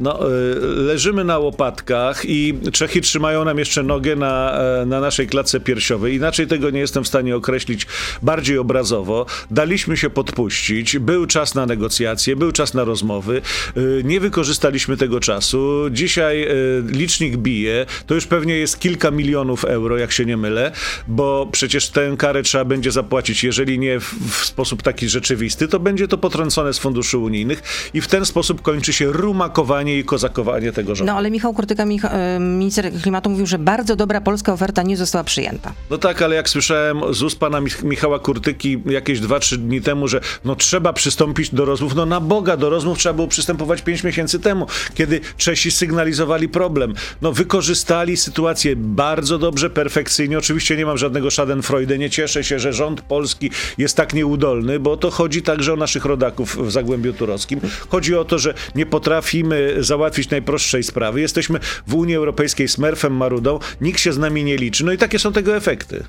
No, 0.00 0.20
e, 0.20 0.30
leżymy 0.60 1.24
na 1.24 1.38
łopatkach 1.38 2.22
i 2.24 2.54
Czechy 2.72 3.00
trzymają 3.00 3.44
nam 3.44 3.58
jeszcze 3.58 3.82
nogę 3.82 4.16
na, 4.16 4.60
e, 4.82 4.86
na 4.86 5.00
naszej 5.00 5.26
klatce 5.26 5.60
piersiowej. 5.60 6.14
Inaczej 6.14 6.46
tego 6.46 6.70
nie 6.70 6.80
jestem 6.80 7.04
w 7.04 7.08
stanie 7.08 7.36
określić 7.36 7.86
bardziej 8.22 8.58
obrazowo. 8.58 9.26
Daliśmy 9.50 9.96
się 9.96 10.10
podpuścić, 10.10 10.98
był 10.98 11.26
czas 11.26 11.54
na 11.54 11.66
negocjacje, 11.66 12.36
był 12.36 12.52
czas 12.52 12.74
na 12.74 12.84
rozmowy. 12.84 13.42
E, 13.76 13.80
nie 14.04 14.20
wykorzystaliśmy 14.20 14.96
tego 14.96 15.20
czasu. 15.20 15.84
Dzisiaj 15.90 16.48
licznik 16.86 17.36
bije. 17.36 17.86
To 18.06 18.14
już 18.14 18.26
pewnie 18.26 18.56
jest 18.56 18.80
kilka 18.80 19.10
milionów 19.10 19.64
euro, 19.64 19.98
jak 19.98 20.12
się 20.12 20.24
nie 20.24 20.36
mylę, 20.36 20.72
bo 21.08 21.48
przecież 21.52 21.88
tę 21.88 22.14
karę 22.18 22.42
trzeba 22.42 22.64
będzie 22.64 22.92
zapłacić. 22.92 23.44
Jeżeli 23.44 23.78
nie 23.78 24.00
w, 24.00 24.14
w 24.30 24.44
sposób 24.44 24.82
taki 24.82 25.08
rzeczywisty, 25.08 25.68
to 25.68 25.80
będzie 25.80 26.08
to 26.08 26.18
potrącone 26.18 26.72
z 26.72 26.78
funduszy 26.78 27.18
unijnych 27.18 27.90
i 27.94 28.00
w 28.00 28.08
ten 28.08 28.24
sposób 28.24 28.62
kończy 28.62 28.92
się 28.92 29.12
rumakowanie 29.12 29.87
i 29.88 30.04
kozakowanie 30.04 30.72
tego 30.72 30.94
rządu. 30.94 31.12
No 31.12 31.18
ale 31.18 31.30
Michał 31.30 31.54
Kurtyka, 31.54 31.84
e, 31.84 32.38
minister 32.40 32.92
klimatu, 33.02 33.30
mówił, 33.30 33.46
że 33.46 33.58
bardzo 33.58 33.96
dobra 33.96 34.20
polska 34.20 34.52
oferta 34.52 34.82
nie 34.82 34.96
została 34.96 35.24
przyjęta. 35.24 35.72
No 35.90 35.98
tak, 35.98 36.22
ale 36.22 36.36
jak 36.36 36.48
słyszałem 36.48 37.14
z 37.14 37.22
ust 37.22 37.38
pana 37.38 37.60
Michała 37.82 38.18
Kurtyki 38.18 38.82
jakieś 38.86 39.20
2-3 39.20 39.56
dni 39.56 39.80
temu, 39.80 40.08
że 40.08 40.20
no 40.44 40.56
trzeba 40.56 40.92
przystąpić 40.92 41.54
do 41.54 41.64
rozmów, 41.64 41.94
no 41.94 42.06
na 42.06 42.20
Boga, 42.20 42.56
do 42.56 42.70
rozmów 42.70 42.98
trzeba 42.98 43.12
było 43.12 43.28
przystępować 43.28 43.82
5 43.82 44.04
miesięcy 44.04 44.40
temu, 44.40 44.66
kiedy 44.94 45.20
Czesi 45.36 45.70
sygnalizowali 45.70 46.48
problem. 46.48 46.94
No 47.22 47.32
wykorzystali 47.32 48.16
sytuację 48.16 48.76
bardzo 48.76 49.38
dobrze, 49.38 49.70
perfekcyjnie. 49.70 50.38
Oczywiście 50.38 50.76
nie 50.76 50.86
mam 50.86 50.98
żadnego 50.98 51.30
schadenfreude, 51.30 51.98
nie 51.98 52.10
cieszę 52.10 52.44
się, 52.44 52.58
że 52.58 52.72
rząd 52.72 53.00
polski 53.00 53.50
jest 53.78 53.96
tak 53.96 54.14
nieudolny, 54.14 54.80
bo 54.80 54.96
to 54.96 55.10
chodzi 55.10 55.42
także 55.42 55.72
o 55.72 55.76
naszych 55.76 56.04
rodaków 56.04 56.56
w 56.56 56.70
Zagłębiu 56.70 57.12
Turowskim. 57.12 57.60
Chodzi 57.88 58.14
o 58.14 58.24
to, 58.24 58.38
że 58.38 58.54
nie 58.74 58.86
potrafimy 58.86 59.76
załatwić 59.82 60.30
najprostszej 60.30 60.82
sprawy. 60.82 61.20
Jesteśmy 61.20 61.58
w 61.86 61.94
Unii 61.94 62.16
Europejskiej 62.16 62.68
smerfem, 62.68 63.16
marudą, 63.16 63.58
nikt 63.80 64.00
się 64.00 64.12
z 64.12 64.18
nami 64.18 64.44
nie 64.44 64.56
liczy. 64.56 64.84
No 64.84 64.92
i 64.92 64.98
takie 64.98 65.18
są 65.18 65.32
tego 65.32 65.56
efekty. 65.56 66.04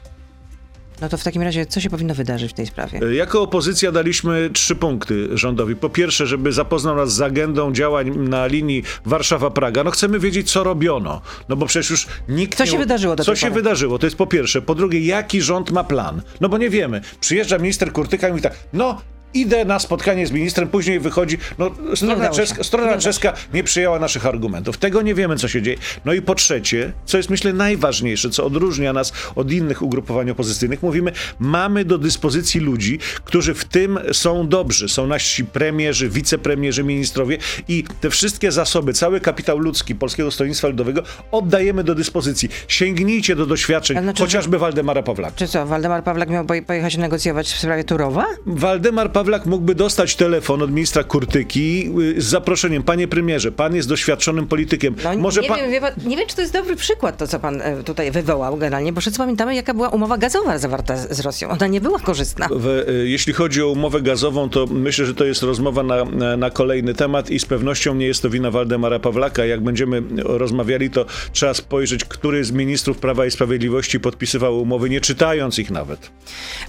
No 1.02 1.10
to 1.10 1.18
w 1.18 1.24
takim 1.24 1.42
razie 1.42 1.66
co 1.66 1.80
się 1.80 1.90
powinno 1.90 2.16
wydarzyć 2.16 2.52
w 2.52 2.54
tej 2.54 2.66
sprawie? 2.66 3.00
E, 3.02 3.14
jako 3.14 3.42
opozycja 3.42 3.92
daliśmy 3.92 4.50
trzy 4.54 4.76
punkty 4.76 5.38
rządowi. 5.38 5.76
Po 5.76 5.90
pierwsze, 5.90 6.28
żeby 6.28 6.52
zapoznał 6.52 6.96
nas 6.96 7.14
z 7.14 7.22
agendą 7.22 7.74
działań 7.74 8.18
na 8.18 8.48
linii 8.48 8.84
Warszawa-Praga. 9.06 9.86
No 9.86 9.92
chcemy 9.92 10.20
wiedzieć, 10.20 10.52
co 10.52 10.64
robiono. 10.64 11.22
No 11.50 11.56
bo 11.56 11.66
przecież 11.66 11.90
już 11.90 12.08
nikt 12.30 12.58
Co 12.58 12.64
nie... 12.64 12.72
się 12.72 12.78
wydarzyło 12.78 13.16
do 13.16 13.24
Co 13.24 13.36
się 13.36 13.52
wydarzyło? 13.52 14.00
To 14.00 14.08
jest 14.08 14.18
po 14.18 14.28
pierwsze. 14.28 14.62
Po 14.62 14.76
drugie, 14.76 15.00
jaki 15.00 15.42
rząd 15.42 15.72
ma 15.72 15.84
plan? 15.84 16.22
No 16.42 16.50
bo 16.50 16.58
nie 16.58 16.70
wiemy. 16.70 17.02
Przyjeżdża 17.20 17.58
minister 17.58 17.92
Kurtyka 17.92 18.28
i 18.28 18.32
mówi 18.32 18.44
tak, 18.44 18.56
no 18.74 19.02
Idę 19.34 19.66
na 19.66 19.80
spotkanie 19.80 20.28
z 20.28 20.32
ministrem, 20.32 20.68
później 20.68 21.00
wychodzi. 21.00 21.38
No, 21.58 21.72
strona 21.96 22.30
czeska, 22.30 22.64
strona 22.64 22.98
czeska 22.98 23.34
nie 23.54 23.64
przyjęła 23.64 24.00
naszych 24.00 24.26
argumentów. 24.26 24.78
Tego 24.78 25.02
nie 25.02 25.16
wiemy, 25.16 25.36
co 25.36 25.48
się 25.48 25.62
dzieje. 25.62 25.78
No 26.06 26.14
i 26.14 26.22
po 26.22 26.36
trzecie, 26.36 26.94
co 27.06 27.18
jest 27.18 27.30
myślę 27.30 27.54
najważniejsze, 27.54 28.30
co 28.30 28.46
odróżnia 28.46 28.94
nas 28.94 29.14
od 29.36 29.52
innych 29.52 29.82
ugrupowań 29.82 30.30
opozycyjnych, 30.30 30.84
mówimy, 30.84 31.12
mamy 31.40 31.86
do 31.86 31.98
dyspozycji 31.98 32.62
ludzi, 32.62 33.00
którzy 33.24 33.54
w 33.54 33.66
tym 33.66 34.00
są 34.14 34.48
dobrzy. 34.48 34.90
Są 34.90 35.08
nasi 35.08 35.46
premierzy, 35.46 36.10
wicepremierzy, 36.10 36.84
ministrowie 36.84 37.38
i 37.68 37.84
te 38.02 38.10
wszystkie 38.10 38.52
zasoby, 38.52 38.94
cały 38.94 39.22
kapitał 39.22 39.60
ludzki 39.60 39.96
Polskiego 39.96 40.32
Stronnictwa 40.32 40.68
Ludowego 40.68 41.04
oddajemy 41.32 41.84
do 41.84 41.96
dyspozycji. 41.96 42.50
Sięgnijcie 42.68 43.36
do 43.36 43.46
doświadczeń, 43.46 44.02
znaczy, 44.02 44.24
chociażby 44.24 44.60
Waldemara 44.60 45.04
Pawlaka. 45.04 45.36
Czy 45.36 45.48
co, 45.48 45.66
Waldemar 45.66 46.04
Pawlak 46.04 46.30
miał 46.30 46.46
pojechać 46.68 46.98
negocjować 46.98 47.48
w 47.48 47.60
sprawie 47.60 47.84
Turowa? 47.84 48.26
Waldemar 48.46 49.12
Pawlak 49.20 49.46
mógłby 49.46 49.76
dostać 49.76 50.16
telefon 50.16 50.62
od 50.62 50.72
ministra 50.72 51.04
Kurtyki 51.04 51.90
y, 52.18 52.22
z 52.22 52.26
zaproszeniem, 52.26 52.84
panie 52.84 53.08
premierze, 53.08 53.52
pan 53.52 53.76
jest 53.76 53.90
doświadczonym 53.90 54.48
politykiem. 54.48 54.96
No, 55.04 55.18
Może 55.18 55.42
nie, 55.42 55.48
pan... 55.48 55.58
wiem, 55.72 55.82
pan, 55.82 55.92
nie 56.06 56.18
wiem, 56.18 56.28
czy 56.28 56.36
to 56.36 56.42
jest 56.42 56.54
dobry 56.54 56.76
przykład, 56.76 57.18
to 57.18 57.28
co 57.28 57.40
pan 57.40 57.62
e, 57.62 57.84
tutaj 57.84 58.12
wywołał 58.12 58.58
generalnie, 58.58 58.94
bo 58.94 59.02
wszyscy 59.02 59.18
pamiętamy, 59.18 59.56
jaka 59.56 59.74
była 59.74 59.90
umowa 59.90 60.18
gazowa 60.18 60.58
zawarta 60.58 60.98
z 60.98 61.20
Rosją. 61.20 61.50
Ona 61.50 61.68
nie 61.68 61.82
była 61.82 62.00
korzystna. 62.00 62.48
W, 62.52 62.68
e, 62.68 62.92
jeśli 62.92 63.34
chodzi 63.34 63.64
o 63.64 63.68
umowę 63.68 64.02
gazową, 64.02 64.50
to 64.50 64.66
myślę, 64.66 65.06
że 65.06 65.14
to 65.14 65.26
jest 65.26 65.44
rozmowa 65.44 65.84
na, 65.84 66.06
na 66.38 66.50
kolejny 66.50 66.94
temat 66.94 67.30
i 67.30 67.40
z 67.40 67.46
pewnością 67.46 67.96
nie 67.96 68.06
jest 68.06 68.22
to 68.22 68.30
wina 68.30 68.52
Waldemara 68.52 69.00
Pawlaka. 69.00 69.46
Jak 69.46 69.62
będziemy 69.62 70.04
rozmawiali, 70.24 70.90
to 70.90 71.06
trzeba 71.32 71.54
spojrzeć, 71.54 72.06
który 72.06 72.44
z 72.44 72.52
ministrów 72.52 72.98
Prawa 72.98 73.26
i 73.26 73.32
Sprawiedliwości 73.32 74.00
podpisywał 74.00 74.62
umowy, 74.62 74.90
nie 74.90 75.02
czytając 75.02 75.60
ich 75.60 75.72
nawet. 75.72 76.12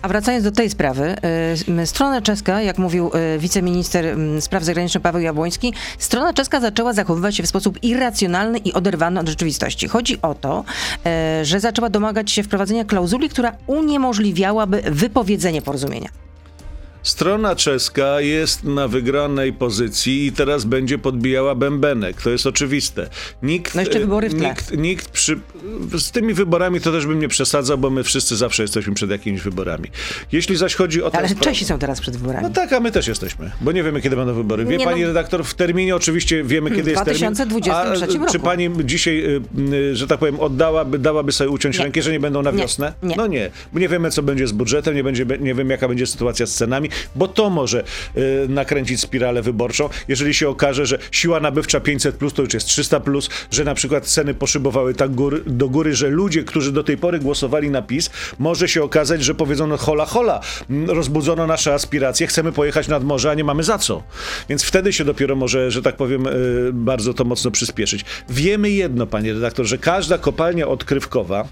A 0.02 0.08
wracając 0.08 0.44
do 0.44 0.52
tej 0.52 0.70
sprawy, 0.70 1.16
y, 1.78 1.86
strona 1.86 2.22
czeska 2.22 2.39
czeska, 2.40 2.62
jak 2.62 2.78
mówił 2.78 3.10
e, 3.14 3.38
wiceminister 3.38 4.16
spraw 4.40 4.64
zagranicznych 4.64 5.02
Paweł 5.02 5.22
Jabłoński, 5.22 5.74
strona 5.98 6.32
czeska 6.32 6.60
zaczęła 6.60 6.92
zachowywać 6.92 7.36
się 7.36 7.42
w 7.42 7.46
sposób 7.46 7.82
irracjonalny 7.82 8.58
i 8.58 8.72
oderwany 8.72 9.20
od 9.20 9.28
rzeczywistości. 9.28 9.88
Chodzi 9.88 10.22
o 10.22 10.34
to, 10.34 10.64
e, 11.06 11.44
że 11.44 11.60
zaczęła 11.60 11.90
domagać 11.90 12.30
się 12.30 12.42
wprowadzenia 12.42 12.84
klauzuli, 12.84 13.28
która 13.28 13.52
uniemożliwiałaby 13.66 14.82
wypowiedzenie 14.90 15.62
porozumienia. 15.62 16.08
Strona 17.02 17.56
czeska 17.56 18.20
jest 18.20 18.64
na 18.64 18.88
wygranej 18.88 19.52
pozycji 19.52 20.26
i 20.26 20.32
teraz 20.32 20.64
będzie 20.64 20.98
podbijała 20.98 21.54
bębenek. 21.54 22.22
To 22.22 22.30
jest 22.30 22.46
oczywiste. 22.46 23.08
Nikt, 23.42 23.74
no 23.74 23.80
jeszcze 23.80 24.00
wybory 24.00 24.28
w 24.28 24.34
tle. 24.34 24.48
Nikt, 24.48 24.76
nikt 24.76 25.08
przy, 25.08 25.40
z 25.98 26.10
tymi 26.10 26.34
wyborami 26.34 26.80
to 26.80 26.92
też 26.92 27.06
bym 27.06 27.18
nie 27.20 27.28
przesadzał, 27.28 27.78
bo 27.78 27.90
my 27.90 28.02
wszyscy 28.04 28.36
zawsze 28.36 28.62
jesteśmy 28.62 28.94
przed 28.94 29.10
jakimiś 29.10 29.40
wyborami. 29.42 29.88
Jeśli 30.32 30.56
zaś 30.56 30.74
chodzi 30.74 31.02
o... 31.02 31.14
Ale 31.14 31.28
Czesi 31.34 31.64
są 31.64 31.78
teraz 31.78 32.00
przed 32.00 32.16
wyborami. 32.16 32.42
No 32.48 32.50
tak, 32.54 32.72
a 32.72 32.80
my 32.80 32.92
też 32.92 33.08
jesteśmy, 33.08 33.50
bo 33.60 33.72
nie 33.72 33.82
wiemy, 33.82 34.00
kiedy 34.00 34.16
będą 34.16 34.34
wybory. 34.34 34.64
Wie 34.64 34.76
Nie, 34.76 34.84
pani 34.84 35.00
no- 35.00 35.06
redaktor, 35.06 35.44
w 35.44 35.54
terminie 35.54 35.96
oczywiście 35.96 36.44
wiemy, 36.44 36.70
kiedy 36.70 36.90
jest 36.90 37.04
termin. 37.04 37.18
2023 37.34 38.04
A 38.04 38.18
roku. 38.20 38.32
czy 38.32 38.38
pani 38.40 38.70
dzisiaj, 38.84 39.24
y, 39.72 39.96
że 39.96 40.06
tak 40.06 40.18
powiem, 40.18 40.40
oddałaby, 40.40 40.98
dałaby 40.98 41.32
sobie 41.32 41.50
uciąć 41.50 41.78
Nie. 41.78 41.84
rękę, 41.84 42.02
że 42.02 42.12
nie 42.12 42.20
będą 42.20 42.42
na 42.42 42.50
Nie. 42.50 42.58
wiosnę? 42.62 42.92
Nie. 43.02 43.16
No 43.16 43.26
nie, 43.26 43.50
bo 43.72 43.78
nie 43.78 43.88
wiemy, 43.88 44.10
co 44.10 44.22
będzie 44.22 44.46
z 44.46 44.52
budżetem, 44.52 44.94
nie, 44.94 45.04
będzie, 45.04 45.26
nie 45.40 45.54
wiemy, 45.54 45.72
jaka 45.72 45.88
będzie 45.88 46.06
sytuacja 46.06 46.46
z 46.46 46.54
cenami, 46.54 46.89
bo 47.14 47.28
to 47.28 47.50
może 47.50 47.84
y, 48.16 48.46
nakręcić 48.48 49.00
spiralę 49.00 49.42
wyborczą. 49.42 49.88
Jeżeli 50.08 50.34
się 50.34 50.48
okaże, 50.48 50.86
że 50.86 50.98
siła 51.12 51.40
nabywcza 51.40 51.80
500 51.80 52.16
plus 52.16 52.32
to 52.34 52.42
już 52.42 52.54
jest 52.54 52.66
300 52.66 53.00
plus, 53.00 53.30
że 53.50 53.64
na 53.64 53.74
przykład 53.74 54.06
ceny 54.06 54.34
poszybowały 54.34 54.94
tak 54.94 55.10
góry, 55.14 55.42
do 55.46 55.68
góry, 55.68 55.94
że 55.94 56.08
ludzie, 56.08 56.44
którzy 56.44 56.72
do 56.72 56.84
tej 56.84 56.96
pory 56.96 57.18
głosowali 57.18 57.70
na 57.70 57.82
PiS, 57.82 58.10
może 58.38 58.68
się 58.68 58.82
okazać, 58.82 59.24
że 59.24 59.34
powiedzą, 59.34 59.66
no 59.66 59.76
hola, 59.76 60.04
hola, 60.04 60.40
rozbudzono 60.86 61.46
nasze 61.46 61.74
aspiracje, 61.74 62.26
chcemy 62.26 62.52
pojechać 62.52 62.88
nad 62.88 63.04
morze, 63.04 63.30
a 63.30 63.34
nie 63.34 63.44
mamy 63.44 63.62
za 63.62 63.78
co. 63.78 64.02
Więc 64.48 64.62
wtedy 64.62 64.92
się 64.92 65.04
dopiero 65.04 65.36
może, 65.36 65.70
że 65.70 65.82
tak 65.82 65.96
powiem, 65.96 66.26
y, 66.26 66.70
bardzo 66.72 67.14
to 67.14 67.24
mocno 67.24 67.50
przyspieszyć. 67.50 68.04
Wiemy 68.28 68.70
jedno, 68.70 69.06
panie 69.06 69.32
redaktor, 69.32 69.66
że 69.66 69.78
każda 69.78 70.18
kopalnia 70.18 70.68
odkrywkowa, 70.68 71.48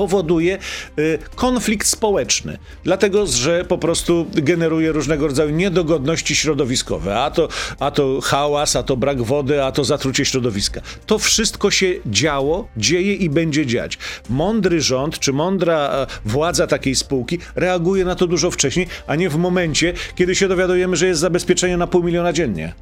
powoduje 0.00 0.58
y, 0.98 1.18
konflikt 1.34 1.86
społeczny, 1.86 2.58
dlatego 2.84 3.26
że 3.26 3.64
po 3.64 3.78
prostu 3.78 4.26
generuje 4.34 4.92
różnego 4.92 5.26
rodzaju 5.26 5.50
niedogodności 5.50 6.36
środowiskowe, 6.36 7.20
a 7.20 7.30
to, 7.30 7.48
a 7.80 7.90
to 7.90 8.20
hałas, 8.20 8.76
a 8.76 8.82
to 8.82 8.96
brak 8.96 9.22
wody, 9.22 9.64
a 9.64 9.72
to 9.72 9.84
zatrucie 9.84 10.24
środowiska. 10.24 10.80
To 11.06 11.18
wszystko 11.18 11.70
się 11.70 11.86
działo, 12.06 12.68
dzieje 12.76 13.14
i 13.14 13.30
będzie 13.30 13.66
dziać. 13.66 13.98
Mądry 14.28 14.80
rząd 14.80 15.18
czy 15.18 15.32
mądra 15.32 15.76
e, 15.76 16.06
władza 16.24 16.66
takiej 16.66 16.94
spółki 16.94 17.38
reaguje 17.56 18.04
na 18.04 18.14
to 18.14 18.26
dużo 18.26 18.50
wcześniej, 18.50 18.86
a 19.06 19.16
nie 19.16 19.30
w 19.30 19.36
momencie, 19.36 19.92
kiedy 20.14 20.34
się 20.34 20.48
dowiadujemy, 20.48 20.96
że 20.96 21.06
jest 21.06 21.20
zabezpieczenie 21.20 21.76
na 21.76 21.86
pół 21.86 22.02
miliona 22.02 22.32
dziennie. 22.32 22.72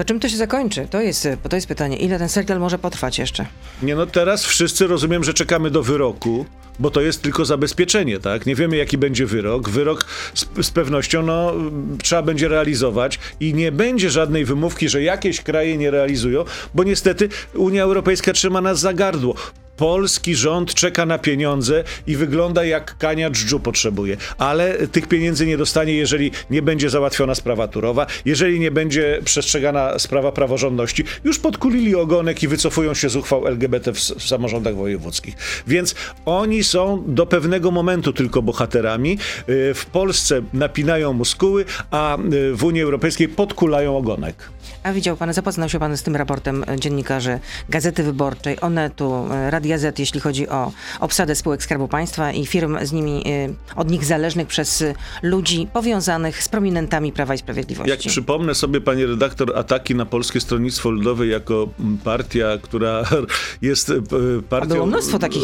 To 0.00 0.04
czym 0.04 0.20
to 0.20 0.28
się 0.28 0.36
zakończy? 0.36 0.88
To 0.90 1.00
jest, 1.00 1.28
to 1.48 1.56
jest 1.56 1.68
pytanie. 1.68 1.96
Ile 1.96 2.18
ten 2.18 2.28
serial 2.28 2.60
może 2.60 2.78
potrwać 2.78 3.18
jeszcze? 3.18 3.46
Nie 3.82 3.94
no, 3.94 4.06
teraz 4.06 4.44
wszyscy 4.44 4.86
rozumiem, 4.86 5.24
że 5.24 5.34
czekamy 5.34 5.70
do 5.70 5.82
wyroku, 5.82 6.46
bo 6.78 6.90
to 6.90 7.00
jest 7.00 7.22
tylko 7.22 7.44
zabezpieczenie, 7.44 8.18
tak? 8.20 8.46
Nie 8.46 8.54
wiemy, 8.54 8.76
jaki 8.76 8.98
będzie 8.98 9.26
wyrok. 9.26 9.68
Wyrok 9.68 10.06
z, 10.34 10.66
z 10.66 10.70
pewnością, 10.70 11.22
no, 11.22 11.54
trzeba 12.02 12.22
będzie 12.22 12.48
realizować 12.48 13.18
i 13.40 13.54
nie 13.54 13.72
będzie 13.72 14.10
żadnej 14.10 14.44
wymówki, 14.44 14.88
że 14.88 15.02
jakieś 15.02 15.40
kraje 15.40 15.76
nie 15.76 15.90
realizują, 15.90 16.44
bo 16.74 16.84
niestety 16.84 17.28
Unia 17.54 17.82
Europejska 17.82 18.32
trzyma 18.32 18.60
nas 18.60 18.80
za 18.80 18.92
gardło. 18.92 19.34
Polski 19.80 20.34
rząd 20.36 20.74
czeka 20.74 21.06
na 21.06 21.18
pieniądze 21.18 21.84
i 22.06 22.16
wygląda 22.16 22.64
jak 22.64 22.98
kania 22.98 23.30
dżdżu 23.30 23.60
potrzebuje, 23.60 24.16
ale 24.38 24.86
tych 24.88 25.08
pieniędzy 25.08 25.46
nie 25.46 25.56
dostanie, 25.56 25.94
jeżeli 25.94 26.30
nie 26.50 26.62
będzie 26.62 26.90
załatwiona 26.90 27.34
sprawa 27.34 27.68
turowa, 27.68 28.06
jeżeli 28.24 28.60
nie 28.60 28.70
będzie 28.70 29.20
przestrzegana 29.24 29.98
sprawa 29.98 30.32
praworządności. 30.32 31.04
Już 31.24 31.38
podkulili 31.38 31.94
ogonek 31.94 32.42
i 32.42 32.48
wycofują 32.48 32.94
się 32.94 33.08
z 33.08 33.16
uchwał 33.16 33.46
LGBT 33.46 33.92
w, 33.92 33.98
w 33.98 34.28
samorządach 34.28 34.76
wojewódzkich. 34.76 35.36
Więc 35.66 35.94
oni 36.24 36.64
są 36.64 37.04
do 37.06 37.26
pewnego 37.26 37.70
momentu 37.70 38.12
tylko 38.12 38.42
bohaterami. 38.42 39.18
Y, 39.48 39.74
W 39.74 39.86
Polsce 39.86 40.42
napinają 40.52 41.12
muskuły, 41.12 41.64
a 41.90 42.18
y, 42.18 42.54
w 42.54 42.64
Unii 42.64 42.82
Europejskiej 42.82 43.28
podkulają 43.28 43.96
ogonek. 43.96 44.50
A 44.82 44.92
widział 44.92 45.16
pan, 45.16 45.32
zapoznał 45.32 45.68
się 45.68 45.78
pan 45.78 45.96
z 45.96 46.02
tym 46.02 46.16
raportem 46.16 46.64
e, 46.68 46.80
dziennikarzy 46.80 47.38
Gazety 47.68 48.02
Wyborczej, 48.02 48.60
Onetu, 48.60 49.26
e, 49.30 49.50
Radia 49.50 49.78
Z, 49.78 49.98
jeśli 49.98 50.20
chodzi 50.20 50.48
o 50.48 50.72
obsadę 51.00 51.34
spółek 51.34 51.62
Skarbu 51.62 51.88
Państwa 51.88 52.32
i 52.32 52.46
firm 52.46 52.78
z 52.82 52.92
nimi, 52.92 53.22
e, 53.26 53.48
od 53.76 53.90
nich 53.90 54.04
zależnych 54.04 54.46
przez 54.46 54.82
e, 54.82 54.94
ludzi 55.22 55.68
powiązanych 55.72 56.42
z 56.42 56.48
prominentami 56.48 57.12
Prawa 57.12 57.34
i 57.34 57.38
Sprawiedliwości. 57.38 57.90
Jak 57.90 58.00
przypomnę 58.00 58.54
sobie, 58.54 58.80
pani 58.80 59.06
redaktor, 59.06 59.58
ataki 59.58 59.94
na 59.94 60.06
Polskie 60.06 60.40
Stronnictwo 60.40 60.90
Ludowe 60.90 61.26
jako 61.26 61.68
partia, 62.04 62.58
która 62.62 63.02
jest 63.62 63.90
e, 63.90 63.94
A 63.94 64.42
partią... 64.48 64.74
było 64.74 64.86
mnóstwo 64.86 65.18
takich 65.18 65.42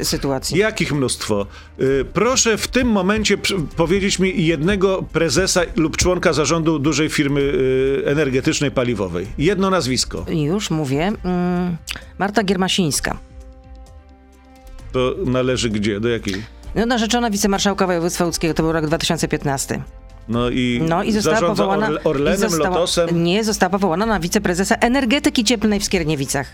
e, 0.00 0.04
sytuacji. 0.04 0.58
Jakich 0.58 0.92
mnóstwo? 0.92 1.46
Y, 1.80 2.04
Proszę 2.12 2.58
w 2.58 2.68
tym 2.68 2.88
momencie 2.88 3.38
powiedzieć 3.76 4.18
mi 4.18 4.46
jednego 4.46 5.04
prezesa 5.12 5.60
lub 5.76 5.96
członka 5.96 6.32
zarządu 6.32 6.78
dużej 6.78 7.08
firmy 7.08 7.40
y, 7.40 8.02
energetycznej, 8.06 8.70
paliwowej. 8.82 9.26
Jedno 9.38 9.70
nazwisko. 9.70 10.24
Już 10.28 10.70
mówię. 10.70 11.12
Mm, 11.24 11.76
Marta 12.18 12.42
Giermasińska. 12.44 13.18
To 14.92 15.14
należy 15.26 15.70
gdzie? 15.70 16.00
Do 16.00 16.08
jakiej? 16.08 16.34
No, 16.74 16.86
narzeczona 16.86 17.30
wicemarszałka 17.30 17.86
województwa 17.86 18.24
łódzkiego, 18.24 18.54
to 18.54 18.62
był 18.62 18.72
rok 18.72 18.86
2015. 18.86 19.82
No 20.28 20.50
i, 20.50 20.80
No 20.88 21.02
i 21.02 21.12
została 21.12 21.40
powołana. 21.40 21.88
Orle- 21.90 22.00
Orlenem, 22.04 22.34
i 22.38 22.50
została, 22.50 22.68
Lotosem. 22.70 23.24
Nie, 23.24 23.44
została 23.44 23.70
powołana 23.70 24.06
na 24.06 24.20
wiceprezesa 24.20 24.74
energetyki 24.74 25.44
cieplnej 25.44 25.80
w 25.80 25.84
Skierniewicach. 25.84 26.46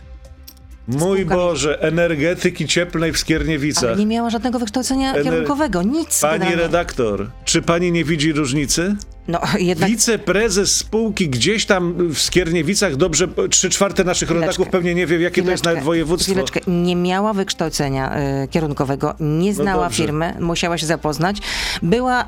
Mój 0.88 1.18
spółka- 1.26 1.34
Boże, 1.34 1.82
energetyki 1.82 2.66
cieplnej 2.66 3.12
w 3.12 3.18
Skierniewicach. 3.18 3.84
Ale 3.84 3.96
nie 3.96 4.06
miała 4.06 4.30
żadnego 4.30 4.58
wykształcenia 4.58 5.14
Ener- 5.14 5.22
kierunkowego, 5.24 5.82
nic. 5.82 6.20
Pani 6.20 6.32
generalnie. 6.38 6.62
redaktor, 6.62 7.30
czy 7.44 7.62
pani 7.62 7.92
nie 7.92 8.04
widzi 8.04 8.32
różnicy? 8.32 8.96
No 9.28 9.40
jednak 9.58 9.90
Wiceprezes 9.90 10.76
spółki 10.76 11.28
gdzieś 11.28 11.66
tam 11.66 11.94
w 12.14 12.18
Skierniewicach, 12.18 12.96
dobrze, 12.96 13.28
trzy 13.50 13.70
czwarte 13.70 14.04
naszych 14.04 14.30
rodaków 14.30 14.54
Chwileczkę. 14.54 14.72
pewnie 14.72 14.94
nie 14.94 15.06
wie, 15.06 15.20
jakie 15.20 15.42
to 15.42 15.50
jest 15.50 15.62
Chwileczkę, 15.62 15.68
nawet 15.68 15.84
województwo. 15.84 16.32
Chwileczkę, 16.32 16.60
nie 16.66 16.96
miała 16.96 17.32
wykształcenia 17.32 18.16
y, 18.44 18.48
kierunkowego, 18.48 19.14
nie 19.20 19.54
znała 19.54 19.84
dobrze. 19.84 20.02
firmy, 20.02 20.34
musiała 20.40 20.78
się 20.78 20.86
zapoznać. 20.86 21.36
Była. 21.82 22.22
Y, 22.22 22.26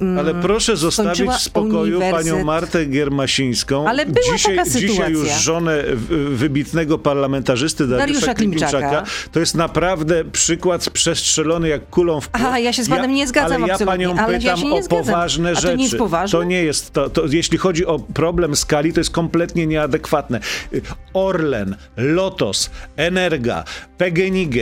mm, 0.00 0.18
Ale 0.18 0.34
proszę 0.34 0.76
zostawić 0.76 1.30
w 1.30 1.40
spokoju 1.40 1.98
uniwersytet- 2.00 2.10
panią 2.10 2.44
Martę 2.44 2.86
Giermasińską. 2.86 3.88
Ale 3.88 4.06
była 4.06 4.36
dzisiaj, 4.36 4.56
taka 4.56 4.70
Dzisiaj 4.70 4.88
sytuacja. 4.88 5.08
już 5.08 5.28
żonę 5.28 5.84
wybitnego 6.30 6.98
parlamentarzysty 6.98 7.86
Dariusza, 7.86 8.06
Dariusza 8.06 8.34
Klimczaka. 8.34 8.70
Klimczaka. 8.78 9.04
To 9.32 9.40
jest 9.40 9.54
naprawdę 9.54 10.24
przykład 10.24 10.90
przestrzelony 10.90 11.68
jak 11.68 11.90
kulą 11.90 12.20
w 12.20 12.28
płot. 12.28 12.42
Aha, 12.46 12.58
ja 12.58 12.72
się 12.72 12.84
z 12.84 12.88
panem 12.88 13.14
nie 13.14 13.26
zgadzam 13.26 13.52
Ale 13.62 13.66
ja 13.68 13.74
absolutnie, 13.74 14.06
panią 14.06 14.22
ale 14.24 14.32
ja 14.32 14.38
pytam 14.38 14.56
się 14.58 14.64
nie 14.66 14.78
o 14.78 14.82
zgadzam. 14.82 15.04
poważne 15.06 15.50
A 15.50 15.54
to 15.54 15.60
rzeczy. 15.60 15.76
nie 15.76 15.84
jest 15.84 15.96
poważne? 15.96 16.25
To 16.30 16.44
nie 16.44 16.64
jest, 16.64 16.92
to, 16.92 17.10
to, 17.10 17.22
jeśli 17.30 17.58
chodzi 17.58 17.86
o 17.86 17.98
problem 17.98 18.56
skali, 18.56 18.92
to 18.92 19.00
jest 19.00 19.10
kompletnie 19.10 19.66
nieadekwatne. 19.66 20.40
Orlen, 21.14 21.76
Lotos, 21.96 22.70
Energa, 22.96 23.64
PGNiG, 23.98 24.54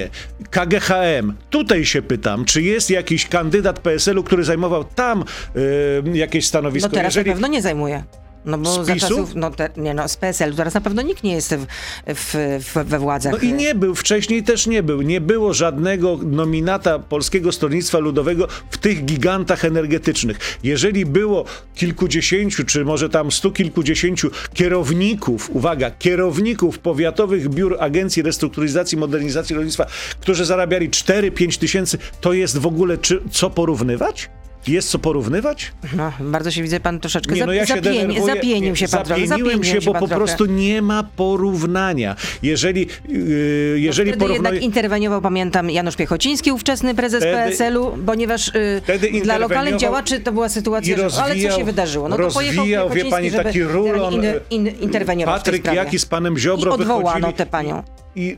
KGHM. 0.50 1.34
Tutaj 1.50 1.84
się 1.84 2.02
pytam, 2.02 2.44
czy 2.44 2.62
jest 2.62 2.90
jakiś 2.90 3.28
kandydat 3.28 3.78
PSL-u, 3.80 4.22
który 4.22 4.44
zajmował 4.44 4.84
tam 4.84 5.24
y, 5.56 6.02
jakieś 6.12 6.44
No 6.44 6.48
stanowisko? 6.48 6.90
teraz 6.90 7.04
Jeżeli 7.14 7.30
na 7.30 7.34
pewno 7.34 7.48
nie 7.48 7.62
zajmuje. 7.62 8.04
No 8.44 8.58
bo 8.58 8.84
Z 8.84 8.86
za 8.86 8.94
PiSu? 8.94 9.08
czasów, 9.08 9.34
no 9.34 9.50
te, 9.50 9.70
nie 9.76 9.94
no, 9.94 10.08
z 10.08 10.16
PSL 10.16 10.54
teraz 10.54 10.74
na 10.74 10.80
pewno 10.80 11.02
nikt 11.02 11.22
nie 11.22 11.32
jest 11.32 11.54
w, 11.54 11.66
w, 12.06 12.60
w, 12.64 12.84
we 12.84 12.98
władzach. 12.98 13.32
No 13.32 13.38
i 13.38 13.52
nie 13.52 13.74
był, 13.74 13.94
wcześniej 13.94 14.42
też 14.42 14.66
nie 14.66 14.82
był. 14.82 15.02
Nie 15.02 15.20
było 15.20 15.54
żadnego 15.54 16.18
nominata 16.22 16.98
Polskiego 16.98 17.52
Stronnictwa 17.52 17.98
Ludowego 17.98 18.48
w 18.70 18.78
tych 18.78 19.04
gigantach 19.04 19.64
energetycznych. 19.64 20.58
Jeżeli 20.62 21.06
było 21.06 21.44
kilkudziesięciu, 21.74 22.64
czy 22.64 22.84
może 22.84 23.08
tam 23.08 23.32
stu 23.32 23.52
kilkudziesięciu 23.52 24.30
kierowników, 24.54 25.50
uwaga, 25.50 25.90
kierowników 25.90 26.78
powiatowych 26.78 27.48
biur 27.48 27.76
Agencji 27.80 28.22
Restrukturyzacji 28.22 28.96
i 28.96 28.98
Modernizacji 28.98 29.56
Rolnictwa, 29.56 29.86
którzy 30.20 30.44
zarabiali 30.44 30.90
4-5 30.90 31.58
tysięcy, 31.58 31.98
to 32.20 32.32
jest 32.32 32.58
w 32.58 32.66
ogóle 32.66 32.98
czy, 32.98 33.22
co 33.30 33.50
porównywać? 33.50 34.30
Jest 34.68 34.90
co 34.90 34.98
porównywać? 34.98 35.72
No, 35.96 36.12
bardzo 36.20 36.50
się 36.50 36.62
widzę, 36.62 36.80
pan 36.80 37.00
troszeczkę 37.00 37.34
Nie, 37.34 37.46
no 37.46 37.52
ja 37.52 37.66
się 37.66 37.74
zapieni, 37.74 38.26
zapienił 38.26 38.76
się 38.76 38.88
pan 38.88 39.04
trochę. 39.04 39.26
Zapieniłem 39.26 39.64
zapienił 39.64 39.80
się, 39.82 39.92
bo 39.92 39.94
po 39.94 40.08
prostu 40.08 40.46
nie 40.46 40.82
ma 40.82 41.02
porównania. 41.02 42.16
Jeżeli, 42.42 42.86
yy, 43.08 43.80
jeżeli 43.80 44.10
Wtedy 44.10 44.20
porównuje... 44.20 44.50
jednak 44.50 44.62
interweniował, 44.62 45.20
pamiętam, 45.20 45.70
Janusz 45.70 45.96
Piechociński, 45.96 46.52
ówczesny 46.52 46.94
prezes 46.94 47.20
Wtedy- 47.20 47.36
PSL-u, 47.36 47.98
ponieważ 48.06 48.48
y, 48.48 48.80
Wtedy 48.84 49.20
dla 49.22 49.38
lokalnych 49.38 49.76
działaczy 49.76 50.20
to 50.20 50.32
była 50.32 50.48
sytuacja, 50.48 50.94
i 50.94 50.98
że, 50.98 51.04
ale 51.04 51.12
co 51.12 51.20
rozwijał- 51.20 51.56
się 51.58 51.64
wydarzyło? 51.64 52.08
No 52.08 52.16
to 52.16 52.30
pojechał 52.30 52.56
rozwijał, 52.56 52.90
wie 52.90 53.04
pani, 53.04 53.32
taki 53.32 53.62
rulon, 53.62 54.14
in, 54.14 54.22
in, 54.50 54.66
interweniował 54.80 55.34
Patryk. 55.34 55.64
Jaki 55.64 55.98
z 55.98 56.06
panem 56.06 56.38
Ziobro 56.38 56.70
I 56.70 56.74
odwołano 56.74 57.08
wychodzili 57.08 57.32
tę 57.32 57.46
panią. 57.46 57.82
I, 58.16 58.36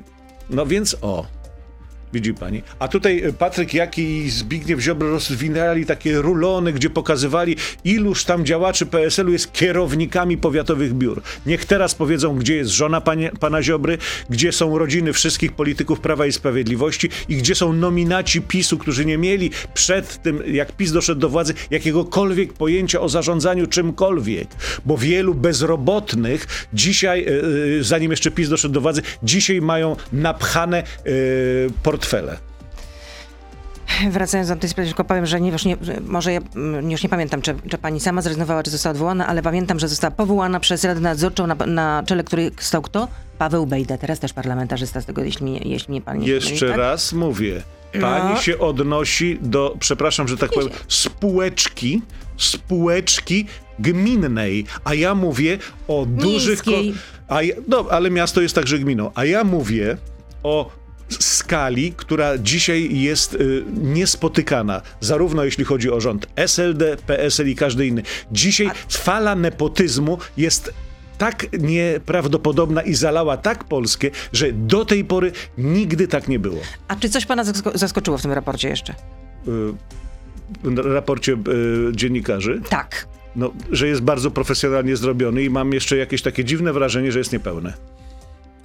no 0.50 0.66
więc 0.66 0.96
o. 1.02 1.35
Widzi 2.12 2.34
pani. 2.34 2.62
A 2.78 2.88
tutaj 2.88 3.22
e, 3.24 3.32
Patryk 3.32 3.74
Jaki 3.74 4.02
i 4.02 4.30
Zbigniew 4.30 4.80
Ziobro 4.80 5.10
rozwinęli 5.10 5.86
takie 5.86 6.18
rulony, 6.22 6.72
gdzie 6.72 6.90
pokazywali, 6.90 7.56
iluż 7.84 8.24
tam 8.24 8.44
działaczy 8.44 8.86
PSL-u 8.86 9.32
jest 9.32 9.52
kierownikami 9.52 10.38
powiatowych 10.38 10.94
biur. 10.94 11.22
Niech 11.46 11.64
teraz 11.64 11.94
powiedzą, 11.94 12.38
gdzie 12.38 12.56
jest 12.56 12.70
żona 12.70 13.00
panie, 13.00 13.30
pana 13.40 13.62
Ziobry, 13.62 13.98
gdzie 14.30 14.52
są 14.52 14.78
rodziny 14.78 15.12
wszystkich 15.12 15.52
polityków 15.52 16.00
Prawa 16.00 16.26
i 16.26 16.32
Sprawiedliwości 16.32 17.08
i 17.28 17.36
gdzie 17.36 17.54
są 17.54 17.72
nominaci 17.72 18.42
PiSu, 18.42 18.78
którzy 18.78 19.04
nie 19.04 19.18
mieli 19.18 19.50
przed 19.74 20.22
tym, 20.22 20.42
jak 20.46 20.72
PiS 20.72 20.92
doszedł 20.92 21.20
do 21.20 21.28
władzy, 21.28 21.54
jakiegokolwiek 21.70 22.52
pojęcia 22.52 23.00
o 23.00 23.08
zarządzaniu 23.08 23.66
czymkolwiek. 23.66 24.48
Bo 24.84 24.98
wielu 24.98 25.34
bezrobotnych 25.34 26.68
dzisiaj, 26.72 27.24
yy, 27.24 27.84
zanim 27.84 28.10
jeszcze 28.10 28.30
PiS 28.30 28.48
doszedł 28.48 28.74
do 28.74 28.80
władzy, 28.80 29.02
dzisiaj 29.22 29.60
mają 29.60 29.96
napchane 30.12 30.82
yy, 31.04 31.12
portfele. 31.96 32.38
Wracając 34.10 34.48
do 34.48 34.56
tej 34.56 34.70
sprawy, 34.70 34.88
tylko 34.88 35.04
powiem, 35.04 35.26
że 35.26 35.40
nie, 35.40 35.50
już 35.50 35.64
nie, 35.64 35.76
może 36.06 36.32
ja 36.32 36.40
mm, 36.56 36.90
już 36.90 37.02
nie 37.02 37.08
pamiętam, 37.08 37.42
czy, 37.42 37.54
czy, 37.70 37.78
pani 37.78 38.00
sama 38.00 38.22
zrezygnowała, 38.22 38.62
czy 38.62 38.70
została 38.70 38.90
odwołana, 38.90 39.26
ale 39.26 39.42
pamiętam, 39.42 39.78
że 39.78 39.88
została 39.88 40.10
powołana 40.10 40.60
przez 40.60 40.84
Radę 40.84 41.00
Nadzorczą, 41.00 41.46
na, 41.46 41.54
na 41.54 42.02
czele 42.06 42.24
której 42.24 42.50
stał 42.58 42.82
kto? 42.82 43.08
Paweł 43.38 43.66
Bejda, 43.66 43.98
teraz 43.98 44.20
też 44.20 44.32
parlamentarzysta 44.32 45.00
z 45.00 45.06
tego, 45.06 45.24
jeśli, 45.24 45.70
jeśli 45.70 45.90
mnie 45.90 46.02
nie 46.14 46.28
Jeszcze 46.28 46.68
tak? 46.68 46.78
raz 46.78 47.12
mówię. 47.12 47.62
Pani 48.00 48.34
no. 48.34 48.40
się 48.40 48.58
odnosi 48.58 49.38
do, 49.42 49.76
przepraszam, 49.80 50.28
że 50.28 50.36
tak 50.36 50.50
powiem, 50.50 50.70
spółeczki, 50.88 52.02
spółeczki 52.36 53.46
gminnej, 53.78 54.66
a 54.84 54.94
ja 54.94 55.14
mówię 55.14 55.58
o 55.88 56.06
dużych... 56.06 56.62
A 57.28 57.42
ja, 57.42 57.54
no, 57.68 57.86
ale 57.90 58.10
miasto 58.10 58.40
jest 58.40 58.54
także 58.54 58.78
gminą. 58.78 59.10
A 59.14 59.24
ja 59.24 59.44
mówię 59.44 59.96
o 60.42 60.70
skali, 61.08 61.92
która 61.92 62.38
dzisiaj 62.38 63.00
jest 63.00 63.34
y, 63.34 63.64
niespotykana, 63.72 64.82
zarówno 65.00 65.44
jeśli 65.44 65.64
chodzi 65.64 65.90
o 65.90 66.00
rząd 66.00 66.26
SLD, 66.36 66.96
PSL 67.06 67.48
i 67.48 67.56
każdy 67.56 67.86
inny. 67.86 68.02
Dzisiaj 68.32 68.70
fala 68.88 69.34
nepotyzmu 69.34 70.18
jest 70.36 70.72
tak 71.18 71.46
nieprawdopodobna 71.58 72.82
i 72.82 72.94
zalała 72.94 73.36
tak 73.36 73.64
Polskę, 73.64 74.10
że 74.32 74.52
do 74.52 74.84
tej 74.84 75.04
pory 75.04 75.32
nigdy 75.58 76.08
tak 76.08 76.28
nie 76.28 76.38
było. 76.38 76.60
A 76.88 76.96
czy 76.96 77.08
coś 77.08 77.26
pana 77.26 77.44
zaskoczyło 77.74 78.18
w 78.18 78.22
tym 78.22 78.32
raporcie 78.32 78.68
jeszcze? 78.68 78.94
Y, 79.48 80.82
raporcie 80.82 81.32
y, 81.32 81.36
dziennikarzy? 81.92 82.60
Tak. 82.68 83.06
No, 83.36 83.52
że 83.70 83.88
jest 83.88 84.00
bardzo 84.00 84.30
profesjonalnie 84.30 84.96
zrobiony 84.96 85.42
i 85.42 85.50
mam 85.50 85.72
jeszcze 85.72 85.96
jakieś 85.96 86.22
takie 86.22 86.44
dziwne 86.44 86.72
wrażenie, 86.72 87.12
że 87.12 87.18
jest 87.18 87.32
niepełne. 87.32 87.72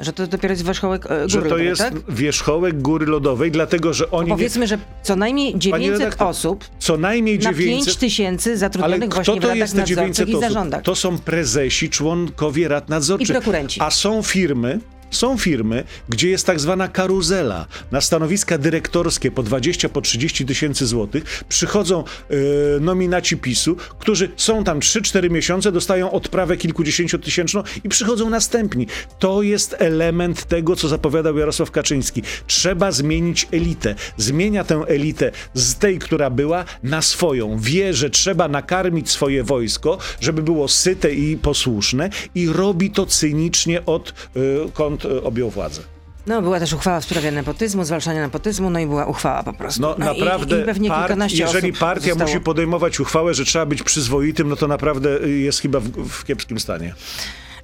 Że 0.02 0.14
to 0.14 0.28
dopiero 0.28 0.52
jest 0.52 0.66
wierzchołek 0.66 1.06
e, 1.06 1.08
góry 1.08 1.30
Że 1.30 1.38
to 1.38 1.44
lodowej, 1.44 1.66
jest 1.66 1.82
tak? 1.82 1.94
wierzchołek 2.10 2.82
góry 2.82 3.06
lodowej, 3.06 3.52
dlatego 3.52 3.94
że 3.94 4.12
oni... 4.12 4.30
No 4.30 4.36
powiedzmy, 4.36 4.68
że 4.68 4.78
co 5.04 5.16
najmniej 5.16 5.54
900 5.58 6.00
redaktor, 6.00 6.28
osób 6.28 6.66
co 6.80 6.98
najmniej 6.98 7.40
900, 7.40 7.66
na 7.66 7.86
5 7.86 7.96
tysięcy 7.98 8.58
zatrudnionych 8.58 9.14
właśnie 9.14 9.34
to 9.34 9.42
w 9.42 9.44
radach 9.44 9.86
900 9.86 10.30
i 10.30 10.40
zarządach. 10.40 10.82
To 10.84 10.96
są 10.96 11.18
prezesi, 11.18 11.90
członkowie 11.90 12.68
rad 12.68 12.90
nadzorczych. 12.90 13.30
I 13.30 13.32
prokurenci. 13.32 13.82
A 13.82 13.92
są 13.92 14.24
firmy, 14.24 14.80
są 15.12 15.38
firmy, 15.38 15.84
gdzie 16.10 16.30
jest 16.30 16.46
tak 16.46 16.60
zwana 16.60 16.88
karuzela. 16.88 17.66
Na 17.92 18.02
stanowiska 18.02 18.58
dyrektorskie 18.58 19.32
po 19.32 19.44
20, 19.44 19.90
po 19.90 20.02
30 20.02 20.46
tysięcy 20.46 20.88
złotych 20.88 21.44
przychodzą 21.50 22.04
yy, 22.30 22.38
nominaci 22.82 23.38
PiSu, 23.38 23.76
którzy 24.00 24.30
są 24.36 24.64
tam 24.64 24.80
3-4 24.80 25.30
miesiące, 25.30 25.72
dostają 25.72 26.12
odprawę 26.12 26.58
kilkudziesięciotysięczną 26.58 27.64
i 27.84 27.90
przychodzą 27.90 28.30
następni. 28.30 28.88
To 29.20 29.42
jest 29.42 29.76
element 29.80 30.46
tego, 30.46 30.76
co 30.76 30.88
zapowiadał 30.88 31.38
Jarosław 31.38 31.72
Kaczyński. 31.72 32.24
Trzeba 32.48 32.92
zmienić 32.92 33.48
elitę. 33.52 33.96
Zmienia 34.18 34.64
tę 34.64 34.84
elitę 34.88 35.32
z 35.54 35.76
tej, 35.76 36.00
która 36.00 36.30
była, 36.30 36.66
na 36.84 37.02
swoją. 37.02 37.60
Wie, 37.60 37.94
że 37.94 38.10
trzeba 38.10 38.48
nakarmić 38.48 39.10
swoje 39.10 39.44
wojsko, 39.44 39.98
żeby 40.22 40.42
było 40.42 40.68
syte 40.68 41.14
i 41.14 41.38
posłuszne 41.38 42.10
i 42.36 42.48
robi 42.48 42.92
to 42.92 43.06
cynicznie 43.06 43.86
od 43.86 44.14
yy, 44.36 44.72
kont 44.74 45.01
E, 45.06 45.24
objął 45.24 45.50
władzę. 45.50 45.82
No, 46.28 46.42
była 46.42 46.60
też 46.60 46.74
uchwała 46.74 47.00
w 47.00 47.04
sprawie 47.04 47.32
nepotyzmu, 47.32 47.84
zwalczania 47.84 48.22
nepotyzmu, 48.22 48.70
no 48.70 48.80
i 48.80 48.88
była 48.88 49.06
uchwała 49.06 49.44
po 49.44 49.54
prostu. 49.54 49.82
No, 49.82 49.96
no 50.00 50.06
naprawdę, 50.06 50.64
i, 50.82 50.86
i 50.86 50.90
part, 50.90 51.32
jeżeli 51.32 51.74
partia 51.74 52.10
zostało... 52.10 52.30
musi 52.30 52.42
podejmować 52.42 53.00
uchwałę, 53.00 53.34
że 53.34 53.46
trzeba 53.46 53.66
być 53.66 53.84
przyzwoitym, 53.84 54.50
no 54.50 54.56
to 54.56 54.68
naprawdę 54.68 55.10
jest 55.30 55.62
chyba 55.62 55.80
w, 55.80 55.90
w 55.90 56.26
kiepskim 56.26 56.60
stanie. 56.60 56.94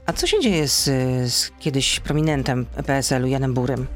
A 0.06 0.14
co 0.14 0.28
się 0.28 0.40
dzieje 0.40 0.68
z, 0.68 0.84
z 1.34 1.52
kiedyś 1.60 2.00
prominentem 2.00 2.66
PSL-u, 2.86 3.28
Janem 3.28 3.54
Burem? 3.54 3.88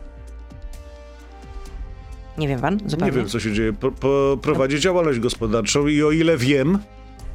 Nie 2.37 2.47
wiem 2.47 2.61
pan? 2.61 2.79
Zupełnie? 2.85 3.11
Nie 3.11 3.17
wiem, 3.17 3.29
co 3.29 3.39
się 3.39 3.53
dzieje. 3.53 3.73
Po, 3.73 4.37
prowadzi 4.41 4.75
no. 4.75 4.81
działalność 4.81 5.19
gospodarczą 5.19 5.87
i 5.87 6.03
o 6.03 6.11
ile 6.11 6.37
wiem, 6.37 6.79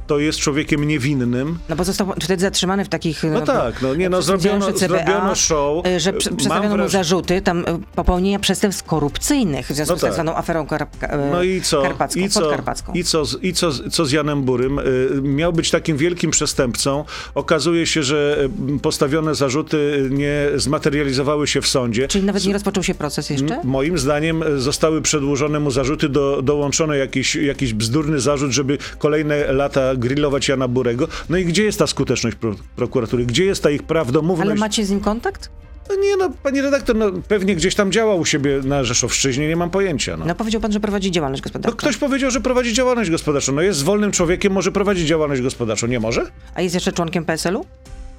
to 0.07 0.19
jest 0.19 0.39
człowiekiem 0.39 0.83
niewinnym. 0.83 1.59
No 1.69 1.75
bo 1.75 1.83
został 1.83 2.13
wtedy 2.21 2.41
zatrzymany 2.41 2.85
w 2.85 2.89
takich... 2.89 3.23
No, 3.23 3.29
no 3.29 3.41
tak, 3.41 3.81
no 3.81 3.95
nie 3.95 4.09
no, 4.09 4.21
zrobiono, 4.21 4.73
CBA, 4.73 4.87
zrobiono 4.87 5.35
show. 5.35 5.87
Y, 5.87 5.99
że 5.99 6.13
przedstawiono 6.13 6.75
wraż... 6.75 6.85
mu 6.85 6.89
zarzuty 6.89 7.41
tam 7.41 7.59
y, 7.59 7.65
popełnienia 7.95 8.39
przestępstw 8.39 8.83
korupcyjnych 8.83 9.67
w 9.67 9.71
związku 9.71 9.93
no 9.93 9.99
tak. 9.99 9.99
z 9.99 10.03
tak 10.03 10.13
zwaną 10.13 10.35
aferą 10.35 10.67
karpa, 10.67 11.07
y, 11.07 11.31
no 11.31 11.43
i 11.43 11.61
co? 11.61 11.81
karpacką, 11.81 12.19
I 12.19 12.29
co? 12.29 12.51
I, 12.93 13.03
co, 13.03 13.23
i 13.41 13.53
co, 13.53 13.71
co 13.91 14.05
z 14.05 14.11
Janem 14.11 14.43
Burym? 14.43 14.79
Miał 15.21 15.53
być 15.53 15.71
takim 15.71 15.97
wielkim 15.97 16.31
przestępcą. 16.31 17.05
Okazuje 17.35 17.85
się, 17.85 18.03
że 18.03 18.49
postawione 18.81 19.35
zarzuty 19.35 20.09
nie 20.11 20.47
zmaterializowały 20.55 21.47
się 21.47 21.61
w 21.61 21.67
sądzie. 21.67 22.07
Czyli 22.07 22.25
nawet 22.25 22.45
nie 22.45 22.53
rozpoczął 22.53 22.83
się 22.83 22.95
proces 22.95 23.29
jeszcze? 23.29 23.61
Moim 23.63 23.97
zdaniem 23.97 24.43
zostały 24.57 25.01
przedłużone 25.01 25.59
mu 25.59 25.71
zarzuty, 25.71 26.09
do, 26.09 26.41
dołączono 26.41 26.93
jakiś, 26.93 27.35
jakiś 27.35 27.73
bzdurny 27.73 28.19
zarzut, 28.19 28.51
żeby 28.51 28.77
kolejne 28.97 29.53
lata 29.53 29.95
grillować 29.97 30.47
Jana 30.47 30.67
Burego. 30.67 31.07
No 31.29 31.37
i 31.37 31.45
gdzie 31.45 31.63
jest 31.63 31.79
ta 31.79 31.87
skuteczność 31.87 32.35
pro 32.35 32.55
prokuratury? 32.75 33.25
Gdzie 33.25 33.45
jest 33.45 33.63
ta 33.63 33.69
ich 33.69 33.83
prawdomówność? 33.83 34.51
Ale 34.51 34.59
macie 34.59 34.85
z 34.85 34.89
nim 34.89 34.99
kontakt? 34.99 35.49
No 35.89 35.95
nie 35.95 36.17
no, 36.17 36.29
panie 36.43 36.61
redaktor, 36.61 36.95
no 36.95 37.11
pewnie 37.27 37.55
gdzieś 37.55 37.75
tam 37.75 37.91
działał 37.91 38.19
u 38.19 38.25
siebie 38.25 38.61
na 38.63 38.83
Rzeszowszczyźnie, 38.83 39.47
nie 39.47 39.55
mam 39.55 39.69
pojęcia. 39.69 40.17
No, 40.17 40.25
no 40.25 40.35
powiedział 40.35 40.61
pan, 40.61 40.71
że 40.71 40.79
prowadzi 40.79 41.11
działalność 41.11 41.43
gospodarczą. 41.43 41.75
No 41.75 41.77
ktoś 41.77 41.97
powiedział, 41.97 42.31
że 42.31 42.41
prowadzi 42.41 42.73
działalność 42.73 43.09
gospodarczą. 43.09 43.53
No 43.53 43.61
jest 43.61 43.83
wolnym 43.83 44.11
człowiekiem, 44.11 44.53
może 44.53 44.71
prowadzić 44.71 45.07
działalność 45.07 45.41
gospodarczą. 45.41 45.87
Nie 45.87 45.99
może? 45.99 46.25
A 46.55 46.61
jest 46.61 46.75
jeszcze 46.75 46.91
członkiem 46.91 47.25
PSL-u? 47.25 47.65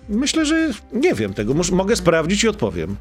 Myślę, 0.08 0.46
że 0.46 0.70
nie 0.92 1.14
wiem 1.14 1.34
tego. 1.34 1.54
Mogę 1.72 1.96
sprawdzić 1.96 2.44
i 2.44 2.48
odpowiem. 2.48 2.96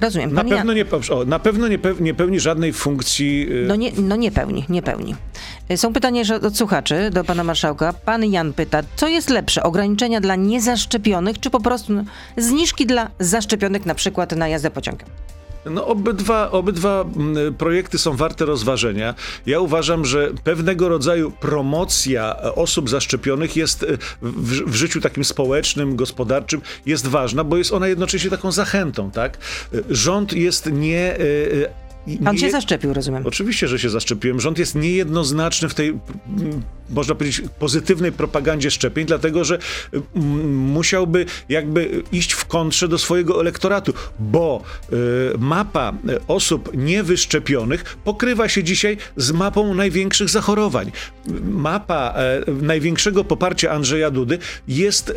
Rozumiem. 0.00 0.34
Na 0.34 0.44
pewno, 0.44 0.72
nie, 0.72 0.84
o, 1.10 1.24
na 1.24 1.38
pewno 1.38 1.68
nie, 1.68 1.78
pełni, 1.78 2.02
nie 2.02 2.14
pełni 2.14 2.40
żadnej 2.40 2.72
funkcji. 2.72 3.48
Y, 3.50 3.66
no 3.68 3.76
nie, 3.76 3.92
no 3.96 4.16
nie 4.16 4.30
pełni, 4.32 4.64
nie 4.68 4.82
pełni. 4.82 5.14
Y, 5.70 5.76
są 5.76 5.92
pytania 5.92 6.22
od 6.42 6.56
słuchaczy 6.56 7.10
do 7.10 7.24
pana 7.24 7.44
marszałka. 7.44 7.92
Pan 7.92 8.24
Jan 8.24 8.52
pyta, 8.52 8.82
co 8.96 9.08
jest 9.08 9.30
lepsze, 9.30 9.62
ograniczenia 9.62 10.20
dla 10.20 10.36
niezaszczepionych, 10.36 11.40
czy 11.40 11.50
po 11.50 11.60
prostu 11.60 11.92
zniżki 12.36 12.86
dla 12.86 13.10
zaszczepionych, 13.18 13.86
na 13.86 13.94
przykład 13.94 14.36
na 14.36 14.48
jazdę 14.48 14.70
pociągiem? 14.70 15.08
No, 15.64 15.86
obydwa, 15.86 16.50
obydwa 16.50 17.04
mm, 17.16 17.54
projekty 17.54 17.98
są 17.98 18.16
warte 18.16 18.44
rozważenia. 18.44 19.14
Ja 19.46 19.60
uważam, 19.60 20.04
że 20.04 20.30
pewnego 20.44 20.88
rodzaju 20.88 21.30
promocja 21.30 22.36
osób 22.54 22.88
zaszczepionych 22.88 23.56
jest 23.56 23.82
e, 23.82 23.86
w, 24.22 24.70
w, 24.70 24.74
życiu 24.74 25.00
takim 25.00 25.24
społecznym, 25.24 25.96
gospodarczym 25.96 26.60
jest 26.86 27.06
ważna, 27.06 27.44
bo 27.44 27.56
jest 27.56 27.72
ona 27.72 27.88
jednocześnie 27.88 28.30
taką 28.30 28.52
zachętą, 28.52 29.10
tak? 29.10 29.38
E, 29.74 29.78
rząd 29.90 30.32
jest 30.32 30.72
nie 30.72 31.16
e, 31.16 31.18
Pan 32.24 32.38
się 32.38 32.50
zaszczepił, 32.50 32.94
rozumiem. 32.94 33.26
Oczywiście, 33.26 33.68
że 33.68 33.78
się 33.78 33.90
zaszczepiłem. 33.90 34.40
Rząd 34.40 34.58
jest 34.58 34.74
niejednoznaczny 34.74 35.68
w 35.68 35.74
tej, 35.74 35.98
można 36.90 37.14
powiedzieć, 37.14 37.42
pozytywnej 37.58 38.12
propagandzie 38.12 38.70
szczepień, 38.70 39.06
dlatego 39.06 39.44
że 39.44 39.58
musiałby 40.44 41.26
jakby 41.48 42.02
iść 42.12 42.32
w 42.32 42.44
kontrze 42.44 42.88
do 42.88 42.98
swojego 42.98 43.40
elektoratu, 43.40 43.92
bo 44.18 44.62
y, 44.92 44.96
mapa 45.38 45.92
osób 46.28 46.70
niewyszczepionych 46.74 47.96
pokrywa 48.04 48.48
się 48.48 48.64
dzisiaj 48.64 48.96
z 49.16 49.32
mapą 49.32 49.74
największych 49.74 50.28
zachorowań. 50.28 50.92
Mapa 51.42 52.14
y, 52.48 52.52
największego 52.52 53.24
poparcia 53.24 53.70
Andrzeja 53.70 54.10
Dudy 54.10 54.38
jest 54.68 55.10
y, 55.10 55.14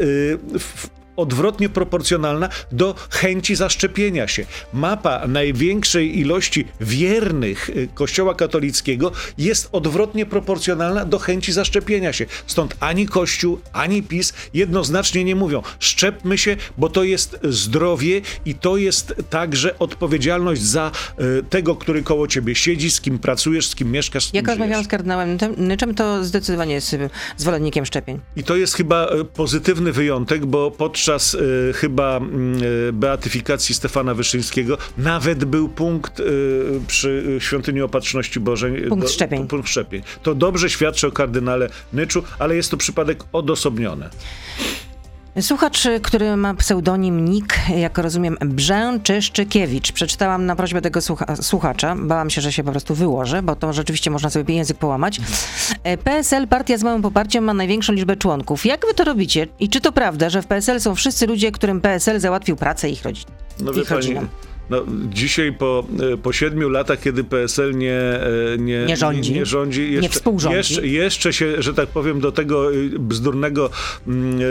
w 0.59 1.04
odwrotnie 1.15 1.69
proporcjonalna 1.69 2.49
do 2.71 2.95
chęci 3.09 3.55
zaszczepienia 3.55 4.27
się. 4.27 4.45
Mapa 4.73 5.27
największej 5.27 6.19
ilości 6.19 6.65
wiernych 6.81 7.69
y, 7.69 7.87
Kościoła 7.93 8.35
katolickiego 8.35 9.11
jest 9.37 9.69
odwrotnie 9.71 10.25
proporcjonalna 10.25 11.05
do 11.05 11.19
chęci 11.19 11.53
zaszczepienia 11.53 12.13
się. 12.13 12.25
Stąd 12.47 12.75
ani 12.79 13.07
Kościół, 13.07 13.59
ani 13.73 14.03
PiS 14.03 14.33
jednoznacznie 14.53 15.23
nie 15.23 15.35
mówią: 15.35 15.61
szczepmy 15.79 16.37
się, 16.37 16.57
bo 16.77 16.89
to 16.89 17.03
jest 17.03 17.39
zdrowie 17.43 18.21
i 18.45 18.55
to 18.55 18.77
jest 18.77 19.13
także 19.29 19.79
odpowiedzialność 19.79 20.61
za 20.61 20.91
y, 21.19 21.43
tego, 21.49 21.75
który 21.75 22.03
koło 22.03 22.27
ciebie 22.27 22.55
siedzi, 22.55 22.91
z 22.91 23.01
kim 23.01 23.19
pracujesz, 23.19 23.67
z 23.67 23.75
kim 23.75 23.91
mieszkasz. 23.91 24.25
Z 24.25 24.31
kim 24.31 24.35
Jak 24.35 24.47
rozmawiałam 24.47 24.85
z 24.85 24.87
kardynałem 24.87 25.37
Nyczem, 25.57 25.95
to 25.95 26.23
zdecydowanie 26.23 26.73
jest 26.73 26.95
zwolennikiem 27.37 27.85
szczepień. 27.85 28.19
I 28.35 28.43
to 28.43 28.55
jest 28.55 28.73
chyba 28.73 29.07
y, 29.07 29.25
pozytywny 29.25 29.91
wyjątek, 29.91 30.45
bo 30.45 30.71
podczas 30.71 31.04
podczas 31.05 31.33
y, 31.33 31.73
chyba 31.75 32.19
y, 32.89 32.93
beatyfikacji 32.93 33.75
Stefana 33.75 34.13
Wyszyńskiego 34.13 34.77
nawet 34.97 35.45
był 35.45 35.69
punkt 35.69 36.19
y, 36.19 36.23
przy 36.87 37.37
Świątyni 37.39 37.81
Opatrzności 37.81 38.39
Bożej. 38.39 38.81
Punkt 38.81 39.09
szczepień. 39.09 39.47
Punkt 39.47 39.69
szczepień. 39.69 40.01
To 40.23 40.35
dobrze 40.35 40.69
świadczy 40.69 41.07
o 41.07 41.11
kardynale 41.11 41.69
Nyczu, 41.93 42.23
ale 42.39 42.55
jest 42.55 42.71
to 42.71 42.77
przypadek 42.77 43.23
odosobniony. 43.33 44.09
Słuchacz, 45.41 45.87
który 46.03 46.35
ma 46.35 46.53
pseudonim 46.53 47.25
Nick, 47.25 47.55
jak 47.77 47.97
rozumiem, 47.97 48.37
Brzęczyszczykiewicz. 48.41 49.91
Przeczytałam 49.91 50.45
na 50.45 50.55
prośbę 50.55 50.81
tego 50.81 51.01
słucha 51.01 51.35
słuchacza. 51.41 51.95
Bałam 51.95 52.29
się, 52.29 52.41
że 52.41 52.51
się 52.51 52.63
po 52.63 52.71
prostu 52.71 52.95
wyłożę, 52.95 53.41
bo 53.41 53.55
to 53.55 53.73
rzeczywiście 53.73 54.11
można 54.11 54.29
sobie 54.29 54.55
język 54.55 54.77
połamać. 54.77 55.21
E, 55.83 55.97
PSL, 55.97 56.47
partia 56.47 56.77
z 56.77 56.83
małym 56.83 57.01
poparciem, 57.01 57.43
ma 57.43 57.53
największą 57.53 57.93
liczbę 57.93 58.15
członków. 58.15 58.65
Jak 58.65 58.85
wy 58.87 58.93
to 58.93 59.03
robicie? 59.03 59.47
I 59.59 59.69
czy 59.69 59.81
to 59.81 59.91
prawda, 59.91 60.29
że 60.29 60.41
w 60.41 60.47
PSL 60.47 60.81
są 60.81 60.95
wszyscy 60.95 61.27
ludzie, 61.27 61.51
którym 61.51 61.81
PSL 61.81 62.19
załatwił 62.19 62.55
pracę 62.55 62.89
ich, 62.89 63.03
rodzin? 63.03 63.25
No 63.59 63.71
ich 63.71 63.77
pani, 63.77 63.89
rodzinom? 63.89 64.27
No, 64.69 64.83
dzisiaj 65.09 65.53
po, 65.53 65.85
e, 66.13 66.17
po 66.17 66.33
siedmiu 66.33 66.69
latach, 66.69 66.99
kiedy 66.99 67.23
PSL 67.23 67.77
nie, 67.77 67.99
e, 67.99 68.57
nie, 68.57 68.85
Nie 68.85 68.97
rządzi. 68.97 69.33
nie, 69.33 69.45
rządzi, 69.45 69.97
Nie 70.01 70.09
współrządzi. 70.09 70.57
Jeszcze, 70.57 70.87
jeszcze 70.87 71.33
się, 71.33 71.61
że 71.61 71.73
tak 71.73 71.89
powiem, 71.89 72.19
do 72.19 72.31
tego 72.31 72.73
y, 72.73 72.99
bzdurnego 72.99 73.69
mm, 74.07 74.41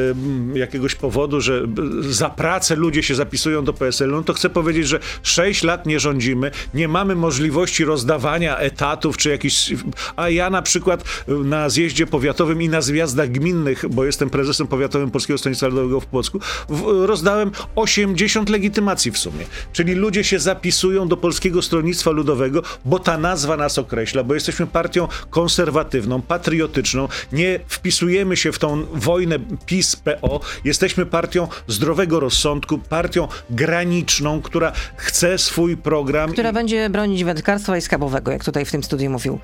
y, 0.55 0.59
jakiegoś 0.59 0.95
powodu, 0.95 1.41
że 1.41 1.67
za 2.01 2.31
pracę 2.31 2.77
ludzie 2.77 3.03
się 3.03 3.15
zapisują 3.15 3.65
do 3.65 3.73
PSL, 3.73 4.11
no 4.11 4.23
to 4.23 4.35
chcę 4.35 4.51
powiedzieć, 4.51 4.89
że 4.89 5.01
sześć 5.23 5.63
lat 5.63 5.87
nie 5.87 6.01
rządzimy, 6.01 6.51
nie 6.75 6.89
mamy 6.89 7.15
możliwości 7.15 7.85
rozdawania 7.85 8.57
etatów 8.57 9.17
czy 9.17 9.31
jakichś... 9.31 9.73
A 10.17 10.29
ja 10.29 10.51
na 10.51 10.63
przykład 10.63 11.05
y, 11.29 11.33
na 11.33 11.69
zjeździe 11.69 12.07
powiatowym 12.07 12.63
i 12.63 12.69
na 12.69 12.81
zjazdach 12.81 13.31
gminnych, 13.31 13.85
bo 13.91 14.05
jestem 14.05 14.31
prezesem 14.31 14.67
powiatowym 14.67 15.11
Polskiego 15.11 15.39
Stronnictwa 15.39 15.67
Ludowego 15.67 16.01
w 16.01 16.07
Płocku, 16.07 16.41
w, 16.69 17.05
rozdałem 17.07 17.51
80 17.75 18.49
legitymacji 18.49 19.11
w 19.11 19.19
sumie. 19.19 19.45
Czyli 19.73 19.95
ludzie 20.05 20.25
się 20.25 20.39
zapisują 20.39 21.09
do 21.09 21.17
Polskiego 21.17 21.63
Stronnictwa 21.63 22.11
Ludowego, 22.11 22.63
bo 22.85 22.99
ta 22.99 23.19
nazwa 23.19 23.57
nas 23.57 23.79
określa, 23.79 24.25
bo 24.25 24.35
jesteśmy 24.35 24.67
partią 24.67 25.09
konserwatywną, 25.31 26.23
patriotyczną, 26.23 27.09
nie 27.33 27.61
wpisujemy 27.69 28.37
się 28.37 28.53
w 28.53 28.59
tą 28.59 28.87
wojnę 28.93 29.39
PiS-PO, 29.67 30.41
jesteśmy 30.65 31.07
partią 31.07 31.49
zdrowego 31.69 32.21
rozsądku, 32.21 32.79
partią 32.79 33.29
graniczną, 33.51 34.43
która 34.43 34.73
chce 34.97 35.39
swój 35.39 35.77
program. 35.77 36.33
Która 36.33 36.53
będzie 36.53 36.91
bronić 36.91 37.25
wędkarstwa 37.25 37.77
i 37.77 37.81
skarbowego, 37.81 38.33
jak 38.33 38.45
tutaj 38.45 38.65
w 38.65 38.71
tym 38.71 38.83
studiu 38.83 39.11
mówił 39.11 39.39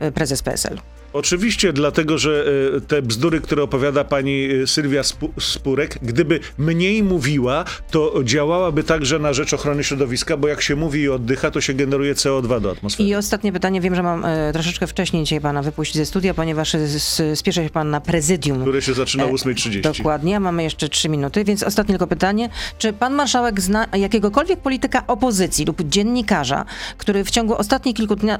e, 0.00 0.12
prezes 0.12 0.42
PSL. 0.42 0.78
Oczywiście, 1.12 1.72
dlatego 1.72 2.18
że 2.18 2.44
e, 2.76 2.80
te 2.80 3.02
bzdury, 3.02 3.40
które 3.40 3.62
opowiada 3.62 4.04
pani 4.04 4.48
e, 4.62 4.66
Sylwia 4.66 5.02
Spu- 5.02 5.40
Spurek, 5.40 5.98
gdyby 6.02 6.40
mniej 6.58 7.02
mówiła, 7.02 7.64
to 7.90 8.14
działałaby 8.24 8.82
także 8.84 9.18
na 9.18 9.32
rzecz 9.32 9.52
ochrony 9.54 9.84
środowiska, 9.84 10.36
bo 10.36 10.48
jak 10.48 10.62
się 10.62 10.76
mówi 10.76 11.00
i 11.00 11.08
oddycha, 11.08 11.50
to 11.50 11.60
się 11.60 11.74
generuje 11.74 12.14
CO2 12.14 12.60
do 12.60 12.70
atmosfery. 12.70 13.08
I 13.08 13.14
ostatnie 13.14 13.52
pytanie. 13.52 13.80
Wiem, 13.80 13.94
że 13.94 14.02
mam 14.02 14.24
e, 14.24 14.52
troszeczkę 14.52 14.86
wcześniej 14.86 15.24
dzisiaj 15.24 15.40
pana 15.40 15.62
wypuścić 15.62 15.96
ze 15.96 16.06
studia, 16.06 16.34
ponieważ 16.34 16.74
s- 16.74 17.22
spieszy 17.34 17.62
się 17.64 17.70
pan 17.70 17.90
na 17.90 18.00
prezydium. 18.00 18.62
Które 18.62 18.82
się 18.82 18.94
zaczyna 18.94 19.24
o 19.24 19.28
E, 19.28 19.32
8.30. 19.32 19.80
Dokładnie, 19.80 20.40
mamy 20.40 20.62
jeszcze 20.62 20.88
trzy 20.88 21.08
minuty, 21.08 21.44
więc 21.44 21.62
ostatnie 21.62 21.92
tylko 21.94 22.06
pytanie. 22.06 22.48
Czy 22.78 22.92
pan 22.92 23.14
marszałek 23.14 23.60
zna 23.60 23.86
jakiegokolwiek 23.98 24.60
polityka 24.60 25.06
opozycji 25.06 25.64
lub 25.64 25.82
dziennikarza, 25.88 26.64
który 26.98 27.24
w 27.24 27.30
ciągu 27.30 27.54
ostatnich 27.56 27.96
kilku 27.96 28.16
dnia, 28.16 28.38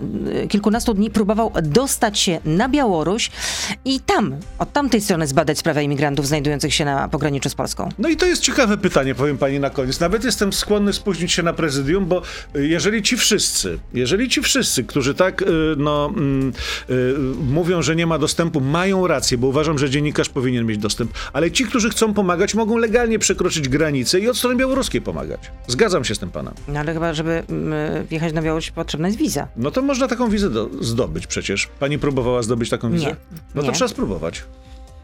kilkunastu 0.48 0.94
dni 0.94 1.10
próbował 1.10 1.52
dostać 1.62 2.18
się 2.18 2.40
na 2.44 2.55
Białoruś 2.68 3.30
i 3.84 4.00
tam, 4.00 4.36
od 4.58 4.72
tamtej 4.72 5.00
strony 5.00 5.26
zbadać 5.26 5.58
sprawę 5.58 5.84
imigrantów 5.84 6.26
znajdujących 6.26 6.74
się 6.74 6.84
na 6.84 7.08
pograniczu 7.08 7.48
z 7.48 7.54
Polską? 7.54 7.88
No 7.98 8.08
i 8.08 8.16
to 8.16 8.26
jest 8.26 8.42
ciekawe 8.42 8.76
pytanie, 8.78 9.14
powiem 9.14 9.38
pani 9.38 9.60
na 9.60 9.70
koniec. 9.70 10.00
Nawet 10.00 10.24
jestem 10.24 10.52
skłonny 10.52 10.92
spóźnić 10.92 11.32
się 11.32 11.42
na 11.42 11.52
prezydium, 11.52 12.06
bo 12.06 12.22
y, 12.56 12.66
jeżeli 12.66 13.02
ci 13.02 13.16
wszyscy, 13.16 13.78
jeżeli 13.94 14.28
ci 14.28 14.42
wszyscy, 14.42 14.84
którzy 14.84 15.14
tak 15.14 15.42
y, 15.42 15.46
no, 15.76 16.12
mm, 16.16 16.52
y, 16.90 17.14
mówią, 17.50 17.82
że 17.82 17.96
nie 17.96 18.06
ma 18.06 18.18
dostępu, 18.18 18.60
mają 18.60 19.06
rację, 19.06 19.38
bo 19.38 19.46
uważam, 19.46 19.78
że 19.78 19.90
dziennikarz 19.90 20.28
powinien 20.28 20.66
mieć 20.66 20.78
dostęp, 20.78 21.12
ale 21.32 21.50
ci, 21.50 21.64
którzy 21.64 21.90
chcą 21.90 22.14
pomagać, 22.14 22.54
mogą 22.54 22.76
legalnie 22.76 23.18
przekroczyć 23.18 23.68
granicę 23.68 24.20
i 24.20 24.28
od 24.28 24.36
strony 24.38 24.56
białoruskiej 24.56 25.00
pomagać. 25.00 25.40
Zgadzam 25.66 26.04
się 26.04 26.14
z 26.14 26.18
tym 26.18 26.30
panem. 26.30 26.54
No 26.68 26.80
ale 26.80 26.94
chyba, 26.94 27.14
żeby 27.14 27.42
mm, 27.48 28.06
wjechać 28.06 28.32
na 28.32 28.42
Białoruś 28.42 28.70
potrzebna 28.70 29.08
jest 29.08 29.18
wiza. 29.18 29.48
No 29.56 29.70
to 29.70 29.82
można 29.82 30.08
taką 30.08 30.30
wizę 30.30 30.50
do, 30.50 30.68
zdobyć 30.80 31.26
przecież. 31.26 31.68
Pani 31.80 31.98
próbowała 31.98 32.42
zdobyć 32.46 32.70
taką 32.70 32.92
wizę? 32.92 33.06
Nie, 33.06 33.16
No 33.54 33.62
to 33.62 33.68
nie. 33.68 33.74
trzeba 33.74 33.88
spróbować. 33.88 34.44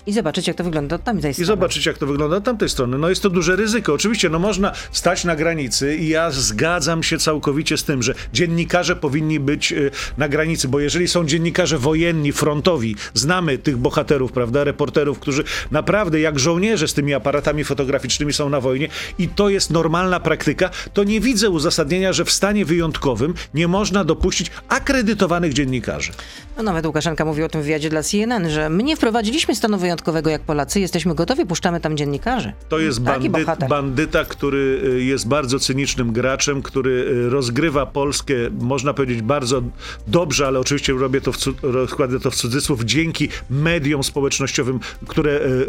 I 0.06 0.12
zobaczyć, 0.12 0.46
jak 0.46 0.56
to 0.56 0.64
wygląda 0.64 0.96
od 0.96 1.04
tamtej 1.04 1.30
I 1.30 1.34
strony. 1.34 1.46
zobaczyć, 1.46 1.86
jak 1.86 1.98
to 1.98 2.06
wygląda 2.06 2.36
od 2.36 2.44
tamtej 2.44 2.68
strony. 2.68 2.98
No 2.98 3.08
jest 3.08 3.22
to 3.22 3.30
duże 3.30 3.56
ryzyko. 3.56 3.92
Oczywiście, 3.92 4.28
no 4.28 4.38
można 4.38 4.72
stać 4.92 5.24
na 5.24 5.36
granicy 5.36 5.96
i 5.96 6.08
ja 6.08 6.30
zgadzam 6.30 7.02
się 7.02 7.18
całkowicie 7.18 7.76
z 7.76 7.84
tym, 7.84 8.02
że 8.02 8.14
dziennikarze 8.32 8.96
powinni 8.96 9.40
być 9.40 9.72
y, 9.72 9.90
na 10.18 10.28
granicy, 10.28 10.68
bo 10.68 10.80
jeżeli 10.80 11.08
są 11.08 11.26
dziennikarze 11.26 11.78
wojenni, 11.78 12.32
frontowi, 12.32 12.96
znamy 13.14 13.58
tych 13.58 13.76
bohaterów, 13.76 14.32
prawda, 14.32 14.64
reporterów, 14.64 15.18
którzy 15.18 15.44
naprawdę 15.70 16.20
jak 16.20 16.38
żołnierze 16.38 16.88
z 16.88 16.94
tymi 16.94 17.14
aparatami 17.14 17.64
fotograficznymi 17.64 18.32
są 18.32 18.48
na 18.48 18.60
wojnie 18.60 18.88
i 19.18 19.28
to 19.28 19.48
jest 19.48 19.70
normalna 19.70 20.20
praktyka, 20.20 20.70
to 20.92 21.04
nie 21.04 21.20
widzę 21.20 21.50
uzasadnienia, 21.50 22.12
że 22.12 22.24
w 22.24 22.30
stanie 22.32 22.64
wyjątkowym 22.64 23.34
nie 23.54 23.68
można 23.68 24.04
dopuścić 24.04 24.50
akredytowanych 24.68 25.52
dziennikarzy. 25.52 26.12
No 26.56 26.62
nawet 26.62 26.86
Łukaszenka 26.86 27.24
mówił 27.24 27.44
o 27.44 27.48
tym 27.48 27.60
w 27.60 27.64
wywiadzie 27.64 27.90
dla 27.90 28.02
CNN, 28.02 28.50
że 28.50 28.68
my 28.68 28.82
nie 28.82 28.96
wprowadziliśmy 28.96 29.54
stanu 29.54 29.78
wyjątkowego 29.78 29.91
jak 30.30 30.42
Polacy, 30.42 30.80
jesteśmy 30.80 31.14
gotowi, 31.14 31.46
puszczamy 31.46 31.80
tam 31.80 31.96
dziennikarzy. 31.96 32.52
To 32.68 32.78
jest 32.78 33.04
Taki 33.04 33.30
bandy, 33.30 33.44
bohater. 33.44 33.68
bandyta, 33.68 34.24
który 34.24 34.82
y, 34.84 35.04
jest 35.04 35.28
bardzo 35.28 35.58
cynicznym 35.58 36.12
graczem, 36.12 36.62
który 36.62 36.90
y, 36.90 37.30
rozgrywa 37.30 37.86
Polskę, 37.86 38.34
można 38.60 38.94
powiedzieć, 38.94 39.22
bardzo 39.22 39.62
dobrze, 40.06 40.46
ale 40.46 40.60
oczywiście 40.60 40.92
robię 40.92 41.20
to 41.20 41.32
w, 41.32 41.38
rozkładę 41.62 42.20
to 42.20 42.30
w 42.30 42.34
cudzysłów, 42.34 42.84
dzięki 42.84 43.28
mediom 43.50 44.02
społecznościowym, 44.02 44.80
które 45.06 45.30
y, 45.30 45.66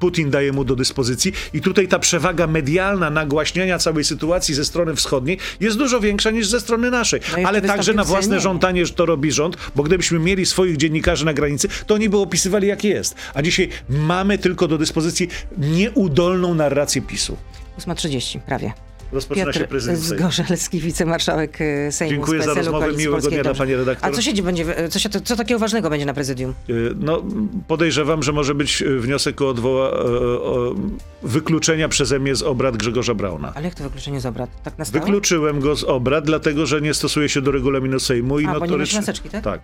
Putin 0.00 0.30
daje 0.30 0.52
mu 0.52 0.64
do 0.64 0.76
dyspozycji. 0.76 1.32
I 1.52 1.60
tutaj 1.60 1.88
ta 1.88 1.98
przewaga 1.98 2.46
medialna 2.46 3.10
nagłaśniania 3.10 3.78
całej 3.78 4.04
sytuacji 4.04 4.54
ze 4.54 4.64
strony 4.64 4.94
wschodniej 4.94 5.38
jest 5.60 5.78
dużo 5.78 6.00
większa 6.00 6.30
niż 6.30 6.46
ze 6.46 6.60
strony 6.60 6.90
naszej. 6.90 7.20
No 7.42 7.48
ale 7.48 7.62
także 7.62 7.94
na 7.94 8.04
własne 8.04 8.40
żądanie, 8.40 8.86
że 8.86 8.92
to 8.92 9.06
robi 9.06 9.32
rząd, 9.32 9.56
bo 9.76 9.82
gdybyśmy 9.82 10.18
mieli 10.18 10.46
swoich 10.46 10.76
dziennikarzy 10.76 11.24
na 11.24 11.34
granicy, 11.34 11.68
to 11.86 11.94
oni 11.94 12.08
by 12.08 12.18
opisywali, 12.18 12.68
jak 12.68 12.84
jest. 12.84 13.14
A 13.34 13.42
dzisiaj 13.44 13.68
mamy 13.88 14.38
tylko 14.38 14.68
do 14.68 14.78
dyspozycji 14.78 15.28
nieudolną 15.58 16.54
narrację 16.54 17.02
PiSu. 17.02 17.36
8.30 17.78 18.40
prawie. 18.40 18.72
Rozpoczyna 19.12 19.52
się 19.52 19.58
Piotr 19.58 19.68
prezydent 19.68 20.00
Sejmu. 20.02 20.18
Zgorzelski, 20.18 20.80
wicemarszałek 20.80 21.60
y, 21.60 21.88
Sejmu 21.92 22.10
Dziękuję 22.10 22.42
z 22.42 22.44
za 22.44 22.54
rozmowę, 22.54 22.78
Koalicji 22.78 23.06
miłego 23.06 23.30
dnia 23.30 23.42
dla 23.42 23.54
pani 23.54 23.74
redaktor. 23.74 24.10
A 24.10 24.12
co 24.12 24.22
się 24.22 24.42
będzie, 24.42 24.64
co, 24.90 24.98
się, 24.98 25.08
co 25.08 25.36
takiego 25.36 25.60
ważnego 25.60 25.90
będzie 25.90 26.06
na 26.06 26.14
prezydium? 26.14 26.54
Y, 26.70 26.90
No, 27.00 27.22
podejrzewam, 27.68 28.22
że 28.22 28.32
może 28.32 28.54
być 28.54 28.84
wniosek 28.98 29.42
o, 29.42 29.54
odwoła- 29.54 29.90
o, 29.92 30.74
wykluczenia 31.22 31.88
przeze 31.88 32.18
mnie 32.18 32.34
z 32.34 32.42
obrad 32.42 32.76
Grzegorza 32.76 33.14
Brauna. 33.14 33.52
Ale 33.54 33.64
jak 33.64 33.74
to 33.74 33.84
wykluczenie 33.84 34.20
z 34.20 34.26
obrad? 34.26 34.50
Tak 34.62 34.78
na 34.78 34.84
stałe? 34.84 35.04
Wykluczyłem 35.04 35.60
go 35.60 35.76
z 35.76 35.84
obrad, 35.84 36.24
dlatego 36.24 36.66
że 36.66 36.80
nie 36.80 36.94
stosuje 36.94 37.28
się 37.28 37.40
do 37.42 37.50
regulaminu 37.52 38.00
Sejmu 38.00 38.38
i 38.40 38.46
A, 38.46 38.46
bo 38.46 38.52
nie 38.52 38.58
nosi 38.60 38.70
notorycznie... 38.70 39.00
maseczki, 39.00 39.28
tak? 39.28 39.44
Tak. 39.44 39.60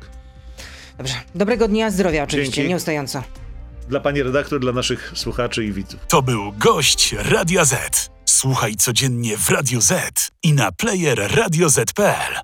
Dobrze. 0.98 1.14
Dobrego 1.34 1.68
dnia, 1.68 1.90
zdrowia 1.90 2.22
oczywiście, 2.22 2.54
Dzięki. 2.54 2.68
nieustająco. 2.68 3.22
Dla 3.90 4.00
pani 4.00 4.22
redaktor, 4.22 4.60
dla 4.60 4.72
naszych 4.72 5.12
słuchaczy 5.14 5.64
i 5.64 5.72
widzów. 5.72 6.00
To 6.08 6.22
był 6.22 6.52
gość 6.52 7.12
Radia 7.12 7.64
Z. 7.64 8.10
Słuchaj 8.24 8.74
codziennie 8.74 9.36
w 9.36 9.50
Radio 9.50 9.80
Z 9.80 10.30
i 10.42 10.52
na 10.52 10.72
player 10.72 11.30
radioz.pl. 11.36 12.40